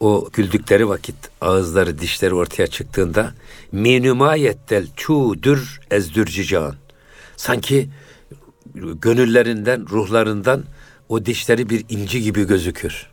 [0.00, 3.34] o güldükleri vakit ağızları, dişleri ortaya çıktığında
[3.72, 6.74] minümayettel çudur ezdürcican.
[7.36, 7.88] Sanki
[9.00, 10.64] gönüllerinden, ruhlarından
[11.08, 13.06] o dişleri bir inci gibi gözükür.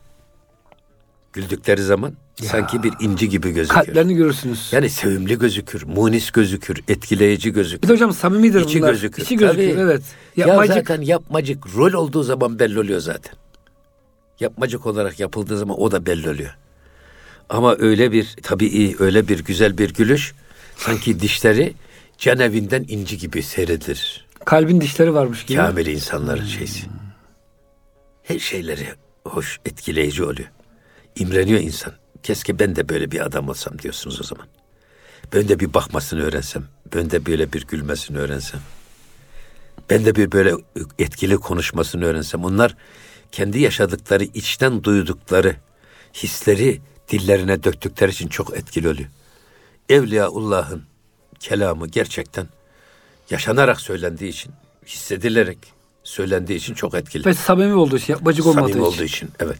[1.34, 3.76] Güldükleri zaman sanki bir inci gibi gözükür.
[3.76, 4.70] Kalplerini görürsünüz.
[4.72, 7.88] Yani sevimli gözükür, munis gözükür, etkileyici Bir gözükür.
[7.88, 8.91] de hocam samimidir İçi bunlar.
[8.91, 9.24] gözükür.
[9.24, 9.80] İçi gözükür Tabii.
[9.82, 10.02] evet.
[10.38, 10.76] Ya Yapmacık.
[10.76, 13.34] zaten yapmacık rol olduğu zaman belli oluyor zaten.
[14.39, 16.58] Yapmacık olarak yapıldığı zaman o da belli oluyor.
[17.52, 20.34] Ama öyle bir tabii öyle bir güzel bir gülüş
[20.78, 21.74] sanki dişleri
[22.18, 24.28] canevinden inci gibi seyredilir.
[24.46, 25.58] Kalbin dişleri varmış gibi.
[25.58, 26.88] Kamil insanların şeysi.
[28.24, 28.88] Her şeyleri
[29.26, 30.50] hoş, etkileyici oluyor.
[31.16, 31.94] İmreniyor insan.
[32.24, 34.48] Keşke ben de böyle bir adam olsam diyorsunuz o zaman.
[35.34, 36.64] Ben de bir bakmasını öğrensem.
[36.96, 38.60] Ben de böyle bir gülmesini öğrensem.
[39.90, 40.54] Ben de bir böyle
[41.00, 42.44] etkili konuşmasını öğrensem.
[42.44, 42.76] Onlar
[43.32, 45.56] kendi yaşadıkları, içten duydukları
[46.14, 49.10] hisleri dillerine döktükleri için çok etkili oluyor.
[49.89, 50.84] Evliyaullah'ın
[51.39, 52.47] kelamı gerçekten
[53.30, 54.52] yaşanarak söylendiği için,
[54.88, 55.58] hissedilerek
[56.04, 57.26] söylendiği için çok etkili.
[57.26, 58.95] Ve samimi olduğu için, yapmacık olmadığı Samimi için.
[58.95, 59.60] olduğu için evet.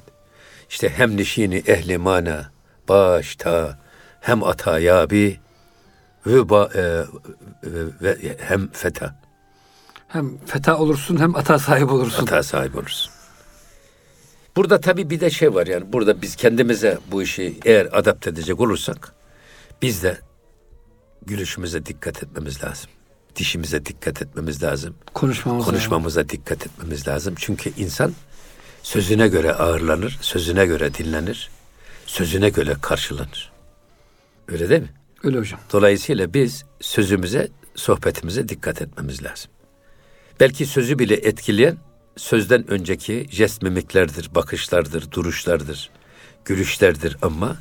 [0.70, 2.52] İşte hem nişini ehli mana
[2.90, 3.80] başta
[4.22, 5.40] hem ata yabi
[6.26, 7.04] ve, ba, e,
[8.02, 9.16] ve hem feta
[10.08, 12.24] Hem feta olursun hem ata sahip olursun.
[12.24, 13.12] ata sahibi olursun.
[14.56, 18.60] Burada tabii bir de şey var yani burada biz kendimize bu işi eğer adapte edecek
[18.60, 19.14] olursak
[19.82, 20.18] biz de
[21.26, 22.90] gülüşümüze dikkat etmemiz lazım.
[23.36, 24.96] Dişimize dikkat etmemiz lazım.
[25.14, 25.74] Konuşmamız lazım.
[25.74, 27.36] Konuşmamıza dikkat etmemiz lazım.
[27.38, 28.14] Çünkü insan
[28.84, 31.50] sözüne göre ağırlanır, sözüne göre dinlenir,
[32.06, 33.52] sözüne göre karşılanır.
[34.48, 34.90] Öyle değil mi?
[35.24, 35.60] Öyle hocam.
[35.74, 39.52] Dolayısıyla biz sözümüze, sohbetimize dikkat etmemiz lazım.
[40.40, 41.78] Belki sözü bile etkileyen
[42.22, 45.90] sözden önceki jest mimiklerdir, bakışlardır, duruşlardır,
[46.46, 47.58] gülüşlerdir ama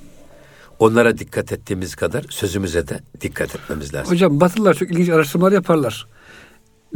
[0.78, 4.12] onlara dikkat ettiğimiz kadar sözümüze de dikkat etmemiz lazım.
[4.12, 6.06] Hocam Batılılar çok ilginç araştırmalar yaparlar.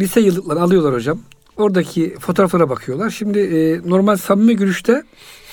[0.00, 1.20] Lise yıllıklarını alıyorlar hocam.
[1.56, 3.10] Oradaki fotoğraflara bakıyorlar.
[3.10, 5.02] Şimdi e, normal samimi gülüşte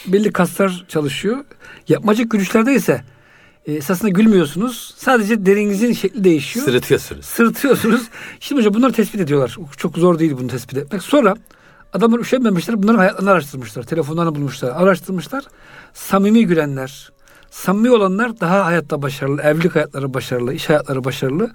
[0.08, 1.38] belli kaslar çalışıyor.
[1.88, 3.04] Yapmacık gülüşlerde ise
[3.66, 4.94] e, esasında gülmüyorsunuz.
[4.98, 6.66] Sadece derinizin şekli değişiyor.
[6.66, 7.26] Sırıtıyorsunuz.
[7.26, 8.02] Sırıtıyorsunuz.
[8.40, 9.58] Şimdi hocam bunları tespit ediyorlar.
[9.78, 11.02] Çok zor değil bunu tespit etmek.
[11.02, 11.36] Sonra
[11.94, 12.84] Adamlar üşenmemişler.
[12.84, 13.84] Bunların hayatlarını araştırmışlar.
[13.84, 14.70] Telefonlarını bulmuşlar.
[14.70, 15.44] Araştırmışlar.
[15.94, 17.12] Samimi gülenler,
[17.50, 19.42] samimi olanlar daha hayatta başarılı.
[19.42, 20.54] Evlilik hayatları başarılı.
[20.54, 21.52] iş hayatları başarılı.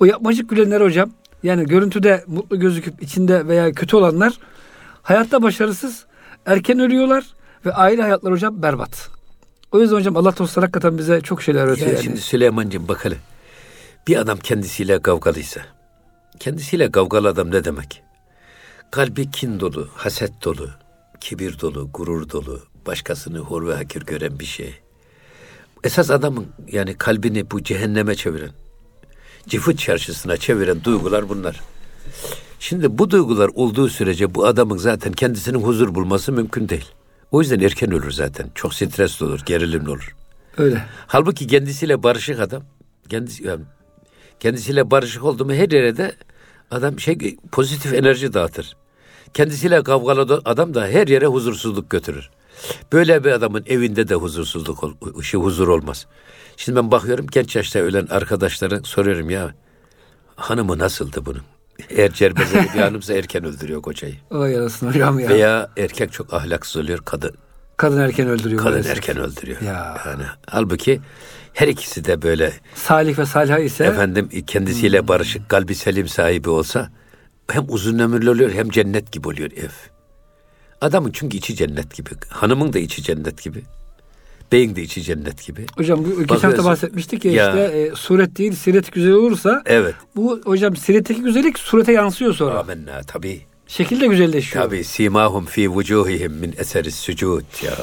[0.00, 1.10] O yapmacık gülenler hocam
[1.42, 4.32] yani görüntüde mutlu gözüküp içinde veya kötü olanlar
[5.02, 6.04] hayatta başarısız.
[6.46, 7.24] Erken ölüyorlar
[7.66, 9.08] ve aile hayatları hocam berbat.
[9.72, 11.88] O yüzden hocam Allah dostları hakikaten bize çok şeyler öğretiyor.
[11.88, 12.04] Ya yani.
[12.04, 13.16] şimdi Süleyman'cığım bak hele.
[14.08, 15.60] Bir adam kendisiyle kavgalıysa,
[16.38, 18.02] kendisiyle kavgalı adam ne demek?
[18.90, 20.70] Kalbi kin dolu, haset dolu,
[21.20, 24.74] kibir dolu, gurur dolu, başkasını hor ve hakir gören bir şey.
[25.84, 28.50] Esas adamın yani kalbini bu cehenneme çeviren,
[29.46, 31.60] cifut çarşısına çeviren duygular bunlar.
[32.60, 36.88] Şimdi bu duygular olduğu sürece bu adamın zaten kendisinin huzur bulması mümkün değil.
[37.30, 38.50] O yüzden erken ölür zaten.
[38.54, 40.16] Çok stresli olur, gerilimli olur.
[40.58, 40.84] Öyle.
[41.06, 42.62] Halbuki kendisiyle barışık adam,
[43.08, 43.64] kendisi yani
[44.40, 46.14] kendisiyle barışık oldu mu her yere de
[46.70, 48.76] adam şey pozitif enerji dağıtır.
[49.34, 52.30] Kendisiyle kavgalı adam da her yere huzursuzluk götürür.
[52.92, 54.84] Böyle bir adamın evinde de huzursuzluk,
[55.22, 56.06] şey, huzur olmaz.
[56.56, 59.54] Şimdi ben bakıyorum genç yaşta ölen arkadaşlara soruyorum ya
[60.36, 61.42] hanımı nasıldı bunun?
[61.90, 64.14] Eğer cerbezeli bir hanımsa erken öldürüyor kocayı.
[64.30, 65.28] Ay yarasın hocam ya.
[65.28, 67.34] Veya erkek çok ahlaksız oluyor, kadın
[67.76, 68.58] Kadın erken öldürüyor.
[68.62, 68.96] kadın maalesef.
[68.96, 69.60] erken öldürüyor.
[69.62, 69.96] Ya.
[70.06, 71.00] Yani halbuki
[71.54, 75.08] her ikisi de böyle Salih ve Salih ise efendim kendisiyle Hmm.
[75.08, 76.90] barışık, kalbi selim sahibi olsa
[77.52, 79.68] hem uzun ömürlü oluyor hem cennet gibi oluyor ev.
[80.80, 82.10] Adamın çünkü içi cennet gibi.
[82.28, 83.62] Hanımın da içi cennet gibi.
[84.52, 85.66] Beyin de içi cennet gibi.
[85.76, 87.48] hocam bu geçen hafta bahsetmiştik ya, Ya.
[87.48, 89.94] işte e, suret değil siret güzel olursa Evet.
[90.16, 92.58] bu hocam siretteki güzellik surete yansıyor sonra.
[92.60, 93.40] Amenna tabi.
[93.66, 94.64] Şekil de güzelleşiyor.
[94.64, 97.74] Tabi simahum fi vucuhihim min eseris sucud ya.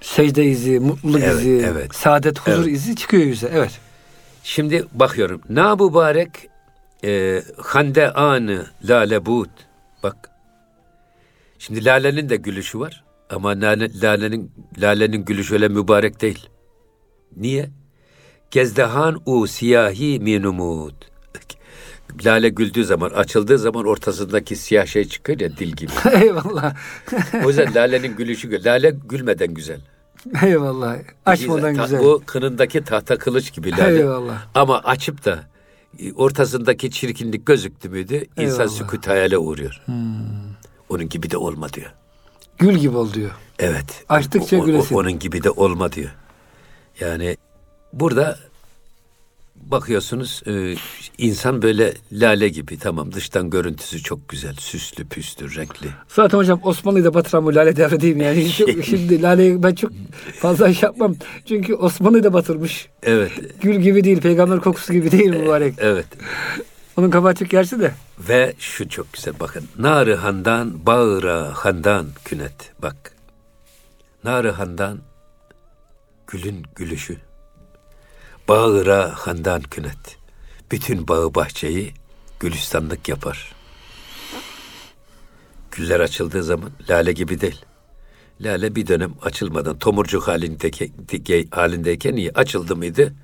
[0.00, 1.94] Secde izi, mutluluk Evet, izi, evet.
[1.94, 2.72] saadet, huzur Evet.
[2.76, 3.50] izi çıkıyor yüze.
[3.54, 3.70] Evet.
[4.44, 5.40] Şimdi bakıyorum.
[5.50, 6.30] Na mübarek
[7.04, 9.50] e, hande anı lalebut.
[10.02, 10.30] Bak.
[11.58, 13.04] Şimdi lalenin de gülüşü var.
[13.30, 16.48] Ama lale, lalenin, lalenin gülüşü öyle mübarek değil.
[17.36, 17.70] Niye?
[18.50, 20.94] Gezdehan u siyahi minumut.
[22.24, 25.92] Lale güldüğü zaman, açıldığı zaman ortasındaki siyah şey çıkıyor ya dil gibi.
[26.24, 26.74] Eyvallah.
[27.44, 28.72] O yüzden lalenin gülüşü güzel.
[28.72, 29.80] Lale gülmeden güzel.
[30.42, 30.96] Eyvallah.
[31.26, 32.00] Açmadan Ta- güzel.
[32.00, 33.98] Bu kınındaki tahta kılıç gibi lale.
[33.98, 34.46] Eyvallah.
[34.54, 35.49] Ama açıp da
[36.16, 38.64] ortasındaki çirkinlik gözüktü müydü insan Eyvallah.
[38.64, 38.68] Hmm.
[38.76, 39.82] sükût hayale uğruyor.
[40.88, 41.92] Onun gibi de olma diyor.
[42.58, 43.30] Gül gibi ol diyor.
[43.58, 44.04] Evet.
[44.08, 44.94] Açtıkça O- o- gülesin.
[44.94, 46.10] Onun gibi de olma diyor.
[47.00, 47.36] Yani
[47.92, 48.38] burada
[49.60, 50.74] bakıyorsunuz e,
[51.18, 55.88] insan böyle lale gibi tamam dıştan görüntüsü çok güzel süslü püslü renkli.
[56.08, 58.24] Zaten hocam Osmanlı'yı da batıran bu lale devri değil mi?
[58.24, 59.92] Yani çok, şimdi laleyi ben çok
[60.40, 61.16] fazla iş yapmam.
[61.46, 62.88] Çünkü Osmanlı'yı da batırmış.
[63.02, 65.74] Evet Gül gibi değil, peygamber kokusu gibi değil mübarek.
[65.78, 66.06] evet
[66.96, 67.92] Onun kabahati gerçi de.
[68.28, 72.96] ve şu çok güzel bakın narı handan bağıra handan künet bak
[74.24, 74.98] narı handan
[76.26, 77.16] gülün gülüşü
[78.50, 80.18] bağıra handan künet
[80.70, 81.92] bütün bağı bahçeyi
[82.40, 83.52] gülistanlık yapar.
[85.70, 87.64] Güller açıldığı zaman lale gibi değil.
[88.40, 90.92] Lale bir dönem açılmadan tomurcuk halindeki,
[91.50, 93.14] halindeyken iyi açıldı mıydı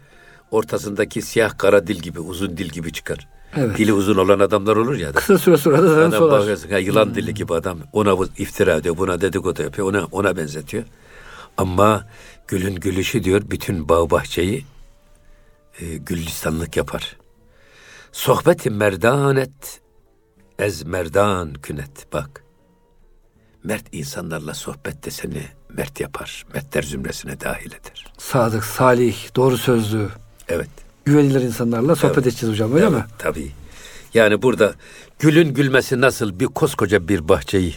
[0.50, 3.28] ortasındaki siyah kara dil gibi uzun dil gibi çıkar.
[3.56, 3.78] Evet.
[3.78, 6.40] dili uzun olan adamlar olur ya Kısa süre sonra da Adam solar.
[6.40, 7.78] bakıyorsun ha, yılan dili gibi adam.
[7.92, 10.84] Ona iftira ediyor, buna dedikodu yapıyor, ona ona benzetiyor.
[11.56, 12.06] Ama
[12.48, 14.64] gülün gülüşü diyor bütün bağ bahçeyi
[15.80, 17.16] e, gülistanlık yapar.
[18.12, 19.80] Sohbeti merdanet
[20.58, 22.42] ez merdan künet bak.
[23.64, 26.44] Mert insanlarla sohbet de seni mert yapar.
[26.54, 28.12] Mertler zümresine dahil eder.
[28.18, 30.08] Sadık, salih, doğru sözlü,
[30.48, 30.68] Evet.
[31.04, 33.04] güvenilir insanlarla sohbet edeceğiz hocam öyle mi?
[33.18, 33.52] Tabii.
[34.14, 34.74] Yani burada
[35.18, 37.74] gülün gülmesi nasıl bir koskoca bir bahçeyi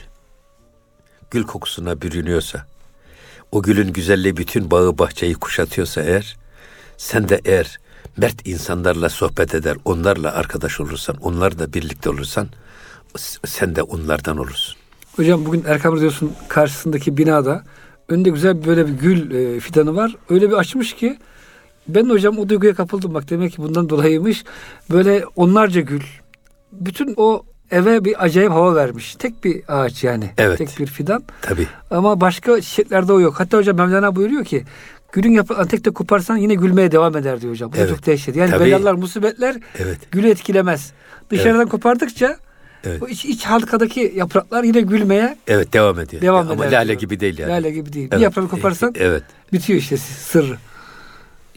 [1.31, 2.65] gül kokusuna bürünüyorsa,
[3.51, 6.37] o gülün güzelliği bütün bağı bahçeyi kuşatıyorsa eğer,
[6.97, 7.79] sen de eğer
[8.19, 12.47] mert insanlarla sohbet eder, onlarla arkadaş olursan, onlarla birlikte olursan,
[13.45, 14.75] sen de onlardan olursun.
[15.15, 17.63] Hocam bugün Erkam Radyosu'nun karşısındaki binada
[18.09, 20.15] önünde güzel böyle bir gül e, fidanı var.
[20.29, 21.17] Öyle bir açmış ki
[21.87, 24.43] ben de hocam o duyguya kapıldım bak demek ki bundan dolayıymış.
[24.91, 26.01] Böyle onlarca gül.
[26.71, 29.15] Bütün o eve bir acayip hava vermiş.
[29.15, 30.29] Tek bir ağaç yani.
[30.37, 30.57] Evet.
[30.57, 31.23] Tek bir fidan.
[31.41, 31.67] Tabii.
[31.91, 33.39] Ama başka çiçeklerde o yok.
[33.39, 34.65] Hatta hocam Mevlana buyuruyor ki
[35.11, 37.71] gülün yaprağını tek koparsan yine gülmeye devam eder diyor hocam.
[37.71, 37.89] Bu da Evet.
[37.89, 38.35] çok dehşet.
[38.35, 38.65] Yani Tabii.
[38.65, 40.11] belalar, musibetler Evet.
[40.11, 40.91] gülü etkilemez.
[41.29, 42.37] Dışarıdan kopardıkça
[42.83, 43.03] Evet.
[43.03, 46.21] o iç, iç halkadaki yapraklar yine gülmeye Evet devam ediyor.
[46.21, 46.99] Devam Ama eder lale diyor.
[46.99, 47.51] gibi değil yani.
[47.51, 48.07] Lale gibi değil.
[48.07, 48.23] Bir Evet.
[48.23, 49.23] yaprağı koparsan Evet.
[49.53, 50.57] bitiyor işte sırrı.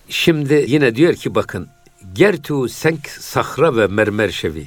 [0.09, 1.69] Şimdi yine diyor ki bakın
[2.13, 4.67] gertu senk sahra ve mermer şevi.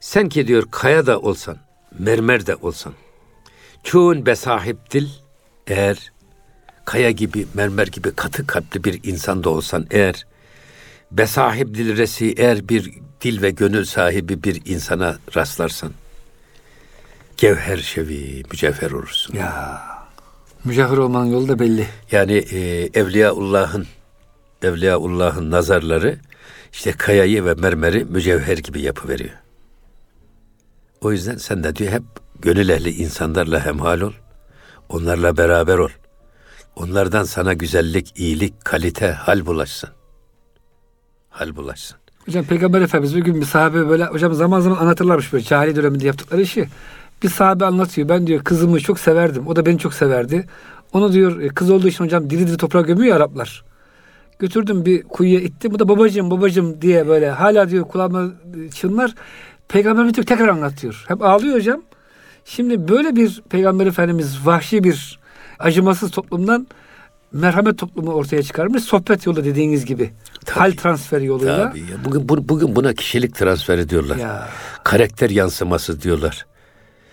[0.00, 1.56] Sen ki diyor kaya da olsan,
[1.98, 2.92] mermer de olsan.
[3.84, 5.08] Çoğun besahip dil
[5.66, 6.12] eğer
[6.86, 10.26] kaya gibi, mermer gibi katı kalpli bir insan da olsan eğer
[11.10, 15.92] besahip dil resi eğer bir dil ve gönül sahibi bir insana rastlarsan
[17.36, 19.34] gevher şevi, mücevher olursun.
[19.36, 19.82] Ya
[20.64, 21.86] mücevher olmanın yolu da belli.
[22.12, 23.86] Yani e, Evliyaullah'ın
[24.62, 26.18] Evliyaullah'ın nazarları
[26.72, 29.34] işte kayayı ve mermeri mücevher gibi yapıveriyor.
[31.00, 32.02] O yüzden sen de diyor hep
[32.38, 34.12] gönül ehli insanlarla hemhal ol.
[34.88, 35.90] Onlarla beraber ol.
[36.76, 39.90] Onlardan sana güzellik, iyilik, kalite, hal bulaşsın.
[41.30, 41.96] Hal bulaşsın.
[42.26, 46.06] Hocam Peygamber Efendimiz bir gün bir sahabe böyle hocam zaman zaman anlatırlarmış böyle cahili döneminde
[46.06, 46.68] yaptıkları işi.
[47.22, 48.08] Bir sahabe anlatıyor.
[48.08, 49.46] Ben diyor kızımı çok severdim.
[49.46, 50.46] O da beni çok severdi.
[50.92, 53.64] Onu diyor e, kız olduğu için hocam diri diri toprağa gömüyor ya Araplar.
[54.38, 55.74] Götürdüm bir kuyuya ittim.
[55.74, 58.24] Bu da babacığım babacığım diye böyle hala diyor kulağıma
[58.66, 59.14] e, çınlar.
[59.68, 61.04] Peygamber diyor tekrar anlatıyor.
[61.08, 61.82] Hep ağlıyor hocam.
[62.44, 65.18] Şimdi böyle bir Peygamber Efendimiz vahşi bir
[65.58, 66.66] acımasız toplumdan
[67.32, 68.82] merhamet toplumu ortaya çıkarmış.
[68.82, 70.10] Sohbet yolu dediğiniz gibi.
[70.44, 70.58] Tabii.
[70.58, 71.68] Hal transferi yoluyla.
[71.70, 72.04] Tabii ya.
[72.04, 74.16] Bugün, bu- bugün buna kişilik transferi diyorlar.
[74.16, 74.48] Ya.
[74.84, 76.46] Karakter yansıması diyorlar.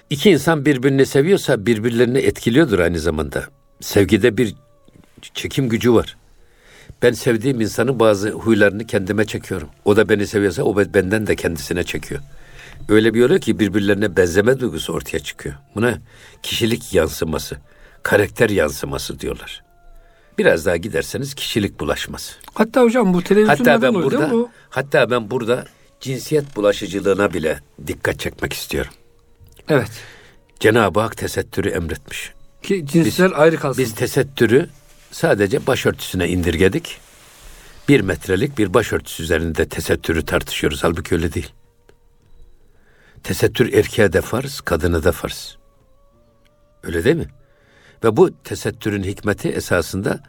[0.10, 3.44] İki insan birbirini seviyorsa birbirlerini etkiliyordur aynı zamanda.
[3.82, 4.56] Sevgide bir
[5.34, 6.18] çekim gücü var.
[7.02, 9.68] Ben sevdiğim insanın bazı huylarını kendime çekiyorum.
[9.86, 12.22] O da beni seviyorsa o benden de kendisine çekiyor.
[12.90, 15.56] Öyle bir oluyor ki birbirlerine benzeme duygusu ortaya çıkıyor.
[15.76, 15.98] Buna
[16.44, 17.58] kişilik yansıması,
[18.04, 19.64] karakter yansıması diyorlar.
[20.38, 22.34] Biraz daha giderseniz kişilik bulaşması.
[22.54, 24.50] Hatta hocam bu televizyonlarda Hatta ben değil burada mi bu?
[24.70, 25.66] hatta ben burada
[26.00, 28.92] cinsiyet bulaşıcılığına bile dikkat çekmek istiyorum.
[29.70, 29.92] Evet.
[30.60, 32.34] Cenab-ı Hak tesettürü emretmiş.
[32.64, 33.84] Ki cinsler ayrı kalsın.
[33.84, 34.70] Biz tesettürü
[35.12, 36.98] sadece başörtüsüne indirgedik.
[37.90, 40.84] Bir metrelik bir başörtüsü üzerinde tesettürü tartışıyoruz.
[40.84, 41.52] Halbuki öyle değil.
[43.24, 45.58] Tesettür erkeğe de farz, kadına da farz.
[46.84, 47.28] Öyle değil mi?
[48.04, 50.20] Ve bu tesettürün hikmeti esasında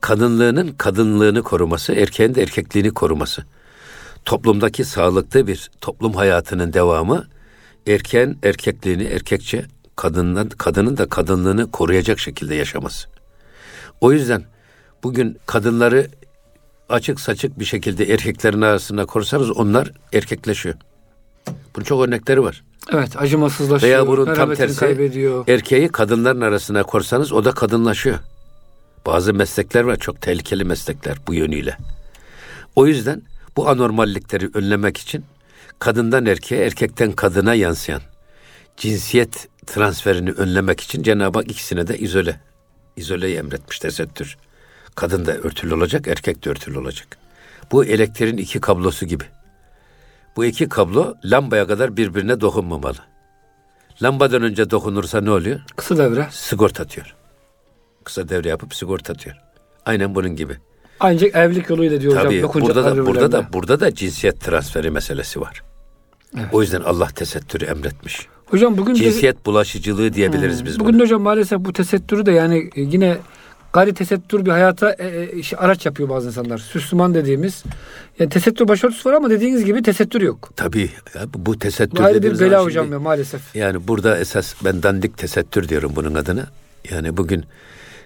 [0.00, 3.44] kadınlığının kadınlığını koruması, erkeğin de erkekliğini koruması.
[4.24, 7.26] Toplumdaki sağlıklı bir toplum hayatının devamı
[7.86, 9.64] erkeğin erkekliğini erkekçe,
[9.96, 13.08] kadından kadının da kadınlığını koruyacak şekilde yaşaması.
[14.00, 14.44] O yüzden
[15.02, 16.08] bugün kadınları
[16.88, 20.74] açık saçık bir şekilde erkeklerin arasında korsanız onlar erkekleşiyor.
[21.76, 22.62] Bunun çok örnekleri var.
[22.92, 23.92] Evet acımasızlaşıyor.
[23.92, 25.48] Veya bunun tam tersi kaybediyor.
[25.48, 28.18] erkeği kadınların arasına korsanız o da kadınlaşıyor.
[29.06, 31.76] Bazı meslekler var çok tehlikeli meslekler bu yönüyle.
[32.76, 33.22] O yüzden
[33.56, 35.24] bu anormallikleri önlemek için
[35.78, 38.02] kadından erkeğe, erkekten kadına yansıyan
[38.76, 42.40] cinsiyet transferini önlemek için Cenab-ı Hak ikisine de izole.
[42.96, 44.36] İzoleyi emretmiş tesettür.
[44.94, 47.18] Kadın da örtülü olacak, erkek de örtülü olacak.
[47.72, 49.24] Bu elektriğin iki kablosu gibi.
[50.36, 52.98] Bu iki kablo lambaya kadar birbirine dokunmamalı.
[54.02, 55.60] Lambadan önce dokunursa ne oluyor?
[55.76, 56.26] Kısa devre.
[56.30, 57.14] Sigorta atıyor.
[58.04, 59.36] Kısa devre yapıp sigorta atıyor.
[59.86, 60.56] Aynen bunun gibi.
[61.00, 62.24] Ancak evlilik yoluyla diyor hocam.
[62.24, 65.62] Tabii burada da burada da burada da cinsiyet transferi meselesi var.
[66.36, 66.46] Evet.
[66.52, 68.26] O yüzden Allah tesettürü emretmiş.
[68.46, 70.98] Hocam bugün de, Cinsiyet bulaşıcılığı diyebiliriz biz bugün buna.
[70.98, 73.18] de hocam maalesef bu tesettürü de yani yine
[73.72, 76.58] gayri tesettür bir hayata e, e, işte araç yapıyor bazı insanlar.
[76.58, 77.62] Süslüman dediğimiz.
[78.18, 80.52] Yani tesettür başörtüsü var ama dediğiniz gibi tesettür yok.
[80.56, 83.56] Tabii ya bu- tesettür Bu ayrı bir bela hocam ya maalesef.
[83.56, 86.46] Yani burada esas ben dandik tesettür diyorum bunun adına.
[86.90, 87.44] Yani bugün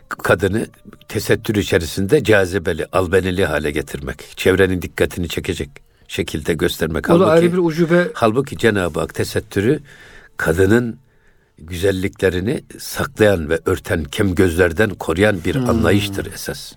[0.08, 0.66] kadını
[1.08, 4.18] tesettür içerisinde cazibeli, albenili hale getirmek.
[4.36, 5.68] Çevrenin dikkatini çekecek
[6.08, 7.10] şekilde göstermek.
[7.10, 8.08] O Halbuki- ayrı bir ucube.
[8.14, 9.80] Halbuki Cenab-ı Hak tesettürü
[10.36, 10.96] kadının
[11.58, 16.72] güzelliklerini saklayan ve örten kem gözlerden koruyan bir anlayıştır esas.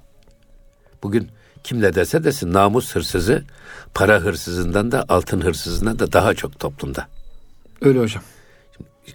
[1.03, 1.29] Bugün
[1.63, 3.43] kim ne derse desin namus hırsızı
[3.93, 7.07] para hırsızından da altın hırsızından da daha çok toplumda.
[7.81, 8.23] Öyle hocam.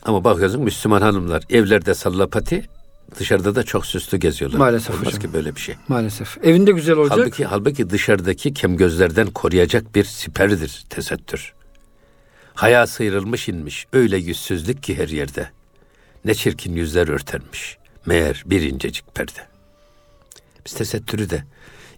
[0.02, 2.64] Ama bakıyorsun Müslüman hanımlar evlerde sallapati
[3.18, 4.58] dışarıda da çok süslü geziyorlar.
[4.58, 5.20] Maalesef Olmaz hocam.
[5.20, 5.74] ki böyle bir şey.
[5.88, 6.38] Maalesef.
[6.44, 7.18] Evinde güzel olacak.
[7.18, 11.54] Halbuki, halbuki dışarıdaki kem gözlerden koruyacak bir siperdir tesettür.
[12.54, 15.50] Haya sıyrılmış inmiş, öyle yüzsüzlük ki her yerde.
[16.24, 19.40] Ne çirkin yüzler örtermiş, meğer bir incecik perde.
[20.66, 21.44] Biz tesettürü de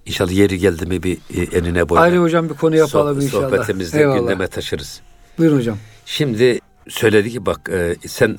[0.07, 3.51] inşallah yeri geldi mi bir e, enine boyuna Ayrı hocam bir konu yapalım soh- inşallah.
[3.51, 4.19] sohbetimizde Eyvallah.
[4.19, 5.01] gündeme taşırız.
[5.39, 5.79] Buyurun hocam.
[6.07, 8.39] Şimdi söyledi ki bak e, sen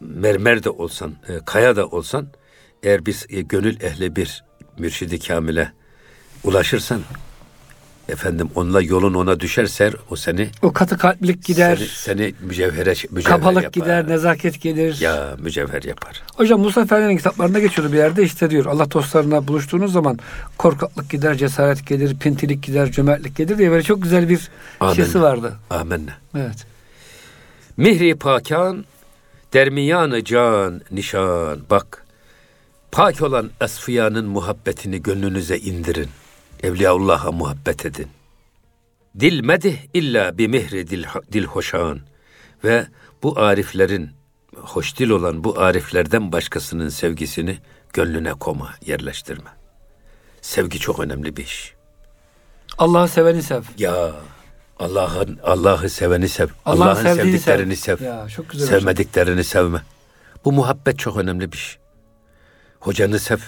[0.00, 2.26] mermer de olsan, e, kaya da olsan
[2.82, 4.44] eğer biz e, gönül ehli bir
[4.78, 5.72] mürşidi kamile
[6.44, 7.00] ulaşırsan
[8.08, 11.76] efendim onunla yolun ona düşerse o seni O katı kalplik gider.
[11.76, 13.72] seni, seni mücevhere, mücevher kabalık yapar.
[13.82, 15.00] gider, nezaket gelir.
[15.00, 16.22] Ya mücevher yapar.
[16.36, 20.18] Hocam Musa Efendi'nin kitaplarında geçiyordu bir yerde işte diyor Allah dostlarına buluştuğunuz zaman
[20.58, 24.48] korkaklık gider, cesaret gelir, pintilik gider, cömertlik gelir diye böyle çok güzel bir
[24.80, 24.94] Amenna.
[24.96, 25.56] şeysi vardı.
[25.70, 26.12] Amenna.
[26.36, 26.66] Evet.
[27.76, 28.84] Mihri pakan
[29.52, 32.04] Dermiyanı can nişan bak.
[32.92, 36.08] Pak olan esfiyanın muhabbetini gönlünüze indirin.
[36.62, 38.08] Evliyaullah'a muhabbet edin.
[39.20, 42.00] Dil medih illa bi mihri dil, dil hoşan.
[42.64, 42.86] Ve
[43.22, 44.10] bu ariflerin,
[44.56, 47.58] hoş dil olan bu ariflerden başkasının sevgisini
[47.92, 49.50] gönlüne koma, yerleştirme.
[50.40, 51.74] Sevgi çok önemli bir iş.
[52.78, 53.62] Allah'ı seveni sev.
[53.78, 54.12] Ya
[54.78, 56.48] Allah'ın Allah'ı seveni sev.
[56.64, 57.96] Allah'ın sevdiğini sevdiklerini sev.
[57.96, 58.04] sev.
[58.06, 58.80] Ya, çok güzel hocam.
[58.80, 59.82] Sevmediklerini sevme.
[60.44, 61.80] Bu muhabbet çok önemli bir şey.
[62.80, 63.38] Hocanı sev.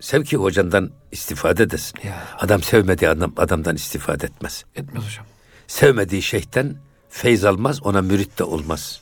[0.00, 1.98] Sev ki hocandan istifade edesin.
[2.04, 2.26] Ya.
[2.38, 4.64] Adam sevmediği adam, adamdan istifade etmez.
[4.76, 5.26] Etmez hocam.
[5.66, 6.76] Sevmediği şeyhten
[7.08, 9.00] feyz almaz, ona mürit de olmaz.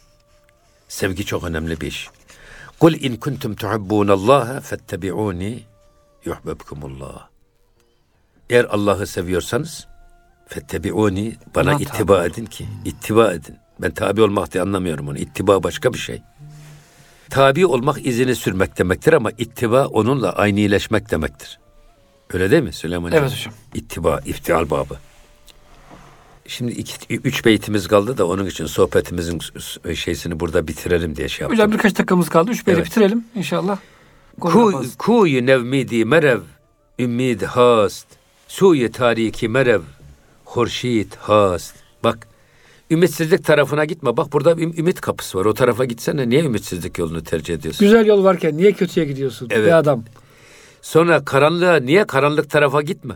[0.89, 2.09] Sevgi çok önemli bir iş.
[2.81, 5.63] Kul in kuntum tuhibbunallaha fettebi'uni
[6.25, 7.29] yuhbibkumullah.
[8.51, 9.87] Eğer Allah'ı seviyorsanız
[10.47, 13.57] fettebi'uni bana Buna ittiba tabi edin ki ittiba edin.
[13.79, 15.19] Ben tabi olmak diye anlamıyorum onu.
[15.19, 16.23] İttiba başka bir şey.
[17.31, 21.59] Tabi olmak izini sürmek demektir ama ittiba onunla aynileşmek demektir.
[22.33, 23.55] Öyle değil mi Süleyman Evet hocam.
[23.75, 24.97] İttiba, iftial babı.
[26.47, 29.41] Şimdi iki, üç beytimiz kaldı da onun için sohbetimizin
[29.95, 31.59] şeysini burada bitirelim diye şey yaptım.
[31.59, 32.51] Hocam birkaç dakikamız kaldı.
[32.51, 32.87] Üç beyri Evet.
[32.87, 33.79] bitirelim inşallah.
[34.41, 36.41] Ku, kuyu nevmidi merev,
[36.99, 38.07] ümmid hast,
[38.49, 39.81] suyu tariki merev,
[40.45, 41.75] hurşit hast.
[42.05, 42.29] Bak,
[42.91, 44.17] ümitsizlik tarafına gitme.
[44.17, 45.45] Bak burada bir ümit kapısı var.
[45.45, 46.29] O tarafa gitsene.
[46.29, 47.87] Niye ümitsizlik yolunu tercih ediyorsun?
[47.87, 49.49] Güzel yol varken niye kötüye gidiyorsun?
[49.51, 49.67] Evet.
[49.67, 50.05] Be adam.
[50.83, 53.15] Sonra karanlığa niye karanlık tarafa gitme?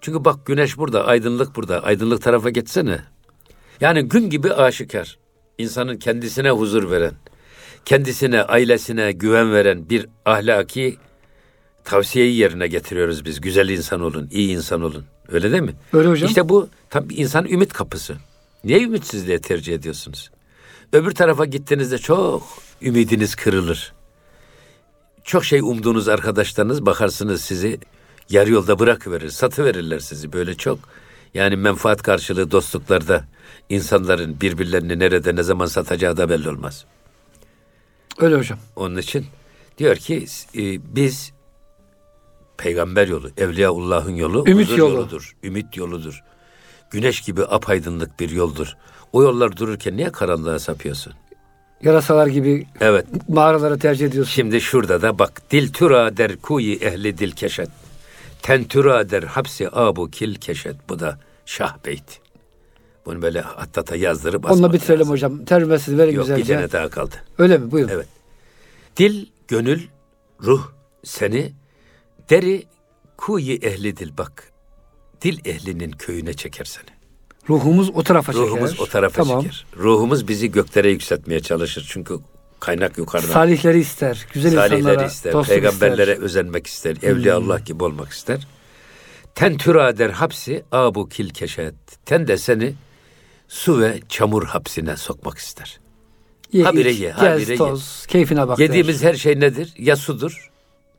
[0.00, 1.82] Çünkü bak güneş burada, aydınlık burada.
[1.84, 3.00] Aydınlık tarafa gitsene.
[3.80, 5.18] Yani gün gibi aşikar.
[5.58, 7.12] İnsanın kendisine huzur veren,
[7.84, 10.96] kendisine, ailesine güven veren bir ahlaki
[11.84, 13.40] tavsiyeyi yerine getiriyoruz biz.
[13.40, 15.04] Güzel insan olun, iyi insan olun.
[15.28, 15.74] Öyle değil mi?
[15.92, 16.28] Öyle hocam.
[16.28, 18.16] İşte bu tam bir insan ümit kapısı.
[18.64, 20.30] Niye ümitsizliğe tercih ediyorsunuz?
[20.92, 22.42] Öbür tarafa gittiğinizde çok
[22.82, 23.92] ümidiniz kırılır.
[25.24, 27.78] Çok şey umduğunuz arkadaşlarınız bakarsınız sizi
[28.30, 30.78] yarı yolda bırakıverir, satıverirler sizi böyle çok.
[31.34, 33.24] Yani menfaat karşılığı dostluklarda
[33.68, 36.84] insanların birbirlerini nerede ne zaman satacağı da belli olmaz.
[38.18, 38.58] Öyle hocam.
[38.76, 39.26] Onun için
[39.78, 41.32] diyor ki e, biz
[42.56, 44.94] peygamber yolu, Evliyaullah'ın yolu Ümit yolu.
[44.94, 46.22] yoludur, ümit yoludur.
[46.90, 48.76] Güneş gibi apaydınlık bir yoldur.
[49.12, 51.12] O yollar dururken niye karanlığa sapıyorsun?
[51.82, 53.06] Yarasalar gibi Evet.
[53.28, 54.32] mağaraları tercih ediyorsun.
[54.32, 57.68] Şimdi şurada da bak dil türa der kuyi ehli dil keşet.
[58.42, 60.88] Ten türa der hapsi abu kil keşet.
[60.88, 62.20] Bu da şah beyt.
[63.06, 65.12] Bunu böyle hattata yazdırıp Onunla asmak bitirelim lazım.
[65.12, 65.44] hocam.
[65.44, 66.54] Tercümesini verin Yok bir güzelce.
[66.54, 67.14] tane daha kaldı.
[67.38, 67.70] Öyle mi?
[67.70, 67.90] Buyurun.
[67.94, 68.06] Evet.
[68.96, 69.80] Dil, gönül,
[70.42, 70.62] ruh
[71.04, 71.52] seni
[72.30, 72.62] deri
[73.16, 74.47] kuyi ehli dil bak.
[75.22, 76.86] Dil ehlinin köyüne çeker seni.
[77.48, 78.46] Ruhumuz o tarafa çeker.
[78.46, 79.42] Ruhumuz o tarafa tamam.
[79.42, 79.66] çeker.
[79.76, 81.86] Ruhumuz bizi göklere yükseltmeye çalışır.
[81.92, 82.18] Çünkü
[82.60, 83.32] kaynak yukarıdan.
[83.32, 84.26] Salihleri ister.
[84.32, 86.16] Güzel Salihleri insanlara ister, peygamberlere ister.
[86.16, 86.24] Hmm.
[86.24, 88.46] özenmek ister, evliya Allah gibi olmak ister.
[89.34, 91.74] Ten türa der hapsi abu kil keşet.
[92.06, 92.74] Ten de seni
[93.48, 95.80] su ve çamur hapsine sokmak ister.
[96.52, 97.58] Ye, habire iç, ye, gez, habire ye.
[97.58, 98.58] toz, keyfine bak.
[98.58, 99.74] Yediğimiz her şey nedir?
[99.78, 100.50] Ya sudur,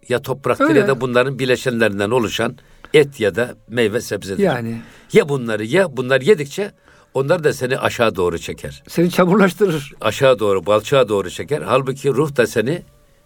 [0.10, 0.80] ya topraktır Öyle.
[0.80, 2.58] ya da bunların bileşenlerinden oluşan
[2.94, 4.44] et ya da meyve sebzedir.
[4.44, 4.82] Yani
[5.14, 6.72] Ya bunları ya bunlar yedikçe
[7.14, 8.84] onlar da seni aşağı doğru çeker.
[8.88, 9.94] seni çamurlaştırır.
[10.02, 11.62] Aşağı doğru, balçağa doğru çeker.
[11.62, 12.82] Halbuki ruh da seni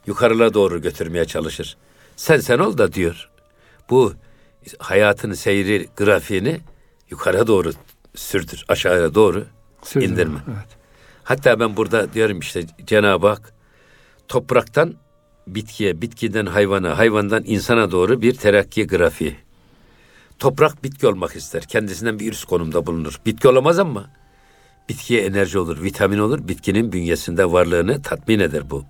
[0.07, 1.77] yukarılara doğru götürmeye çalışır.
[2.15, 3.29] Sen sen ol da diyor.
[3.89, 4.13] Bu
[4.79, 6.59] hayatın seyri grafiğini
[7.09, 7.71] yukarı doğru
[8.15, 8.65] sürdür.
[8.67, 9.45] Aşağıya doğru
[9.83, 10.13] Sürdürme.
[10.13, 10.39] indirme.
[10.47, 10.67] Evet.
[11.23, 13.53] Hatta ben burada diyorum işte Cenab-ı Hak
[14.27, 14.93] topraktan
[15.47, 19.35] bitkiye, bitkiden hayvana, hayvandan insana doğru bir terakki grafiği.
[20.39, 21.63] Toprak bitki olmak ister.
[21.63, 23.19] Kendisinden bir üst konumda bulunur.
[23.25, 24.09] Bitki olamaz ama
[24.89, 26.47] bitkiye enerji olur, vitamin olur.
[26.47, 28.83] Bitkinin bünyesinde varlığını tatmin eder bu.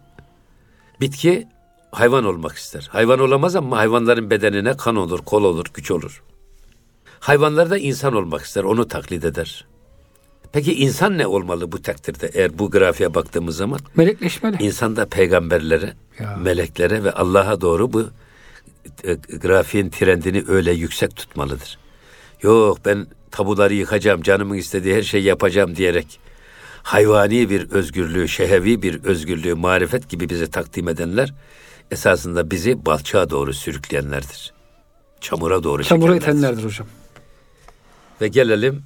[1.02, 1.48] Bitki
[1.92, 2.90] hayvan olmak ister.
[2.92, 6.24] Hayvan olamaz ama hayvanların bedenine kan olur, kol olur, güç olur.
[7.20, 9.66] Hayvanlar da insan olmak ister, onu taklit eder.
[10.52, 13.80] Peki insan ne olmalı bu takdirde eğer bu grafiğe baktığımız zaman?
[13.96, 14.64] Melekleşmeli.
[14.64, 16.38] İnsan da peygamberlere, Ya.
[16.38, 18.06] meleklere ve Allah'a doğru bu
[19.04, 21.78] e, grafiğin trendini öyle yüksek tutmalıdır.
[22.42, 26.20] Yok ben tabuları yıkacağım, canımın istediği her şeyi yapacağım diyerek
[26.84, 31.34] hayvani bir özgürlüğü, şehevi bir özgürlüğü, marifet gibi bize takdim edenler
[31.92, 34.54] esasında bizi balçağa doğru sürükleyenlerdir.
[35.22, 36.88] Çamura doğru Çamura itenlerdir hocam.
[38.22, 38.84] Ve gelelim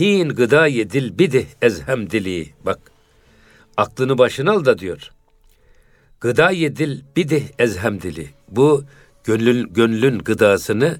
[0.00, 2.52] hin gıdayı dil bidih ezhem dili.
[2.66, 2.78] Bak
[3.76, 5.10] aklını başına al da diyor.
[6.20, 8.28] Gıdayı dil bidih ezhem dili.
[8.48, 8.84] Bu
[9.24, 10.98] gönlün, gönlün gıdasını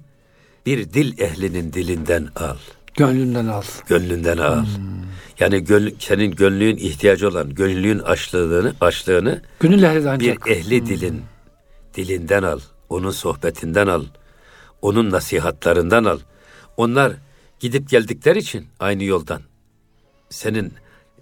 [0.66, 2.56] bir dil ehlinin dilinden al.
[2.96, 3.62] Gönlünden al.
[3.88, 4.64] Gönlünden al.
[5.40, 10.48] Yani göl, senin gönlün ihtiyacı olan gönlün açlığını, açlığını Gönül ehli de bir ancak.
[10.50, 11.22] ehli dilin
[11.94, 14.04] dilinden al, onun sohbetinden al,
[14.82, 16.18] onun nasihatlarından al.
[16.76, 17.12] Onlar
[17.60, 19.42] gidip geldikleri için aynı yoldan
[20.30, 20.72] senin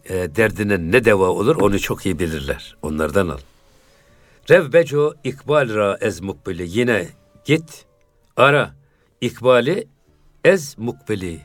[0.04, 2.76] e, derdine ne deva olur onu çok iyi bilirler.
[2.82, 3.38] Onlardan al.
[4.50, 6.78] Revbeco ikbal ra ez mukbili.
[6.78, 7.06] Yine
[7.44, 7.84] git
[8.36, 8.74] ara
[9.20, 9.88] ikbali
[10.44, 11.40] ez mukbili.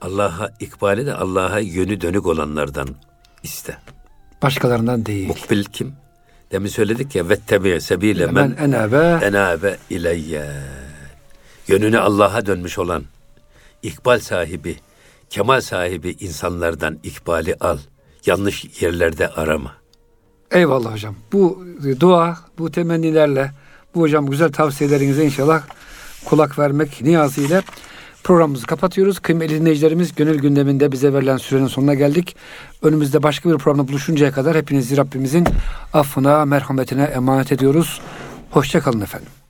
[0.00, 2.88] Allah'a ikbali de Allah'a yönü dönük olanlardan
[3.42, 3.78] iste.
[4.42, 5.28] Başkalarından değil.
[5.28, 5.92] Mukbil kim?
[6.52, 10.46] Demin söyledik ya vettebi sebile Men enabe enabe ileyye.
[11.68, 13.04] Yönünü Allah'a dönmüş olan
[13.82, 14.76] ikbal sahibi,
[15.30, 17.78] kemal sahibi insanlardan ikbali al.
[18.26, 19.83] Yanlış yerlerde arama.
[20.54, 21.14] Eyvallah hocam.
[21.32, 21.64] Bu
[22.00, 23.50] dua, bu temennilerle,
[23.94, 25.62] bu hocam güzel tavsiyelerinize inşallah
[26.24, 27.62] kulak vermek niyazıyla
[28.24, 29.18] programımızı kapatıyoruz.
[29.18, 32.36] Kıymetli dinleyicilerimiz gönül gündeminde bize verilen sürenin sonuna geldik.
[32.82, 35.46] Önümüzde başka bir programda buluşuncaya kadar hepinizi Rabbimizin
[35.92, 38.00] affına, merhametine emanet ediyoruz.
[38.50, 39.43] Hoşçakalın efendim.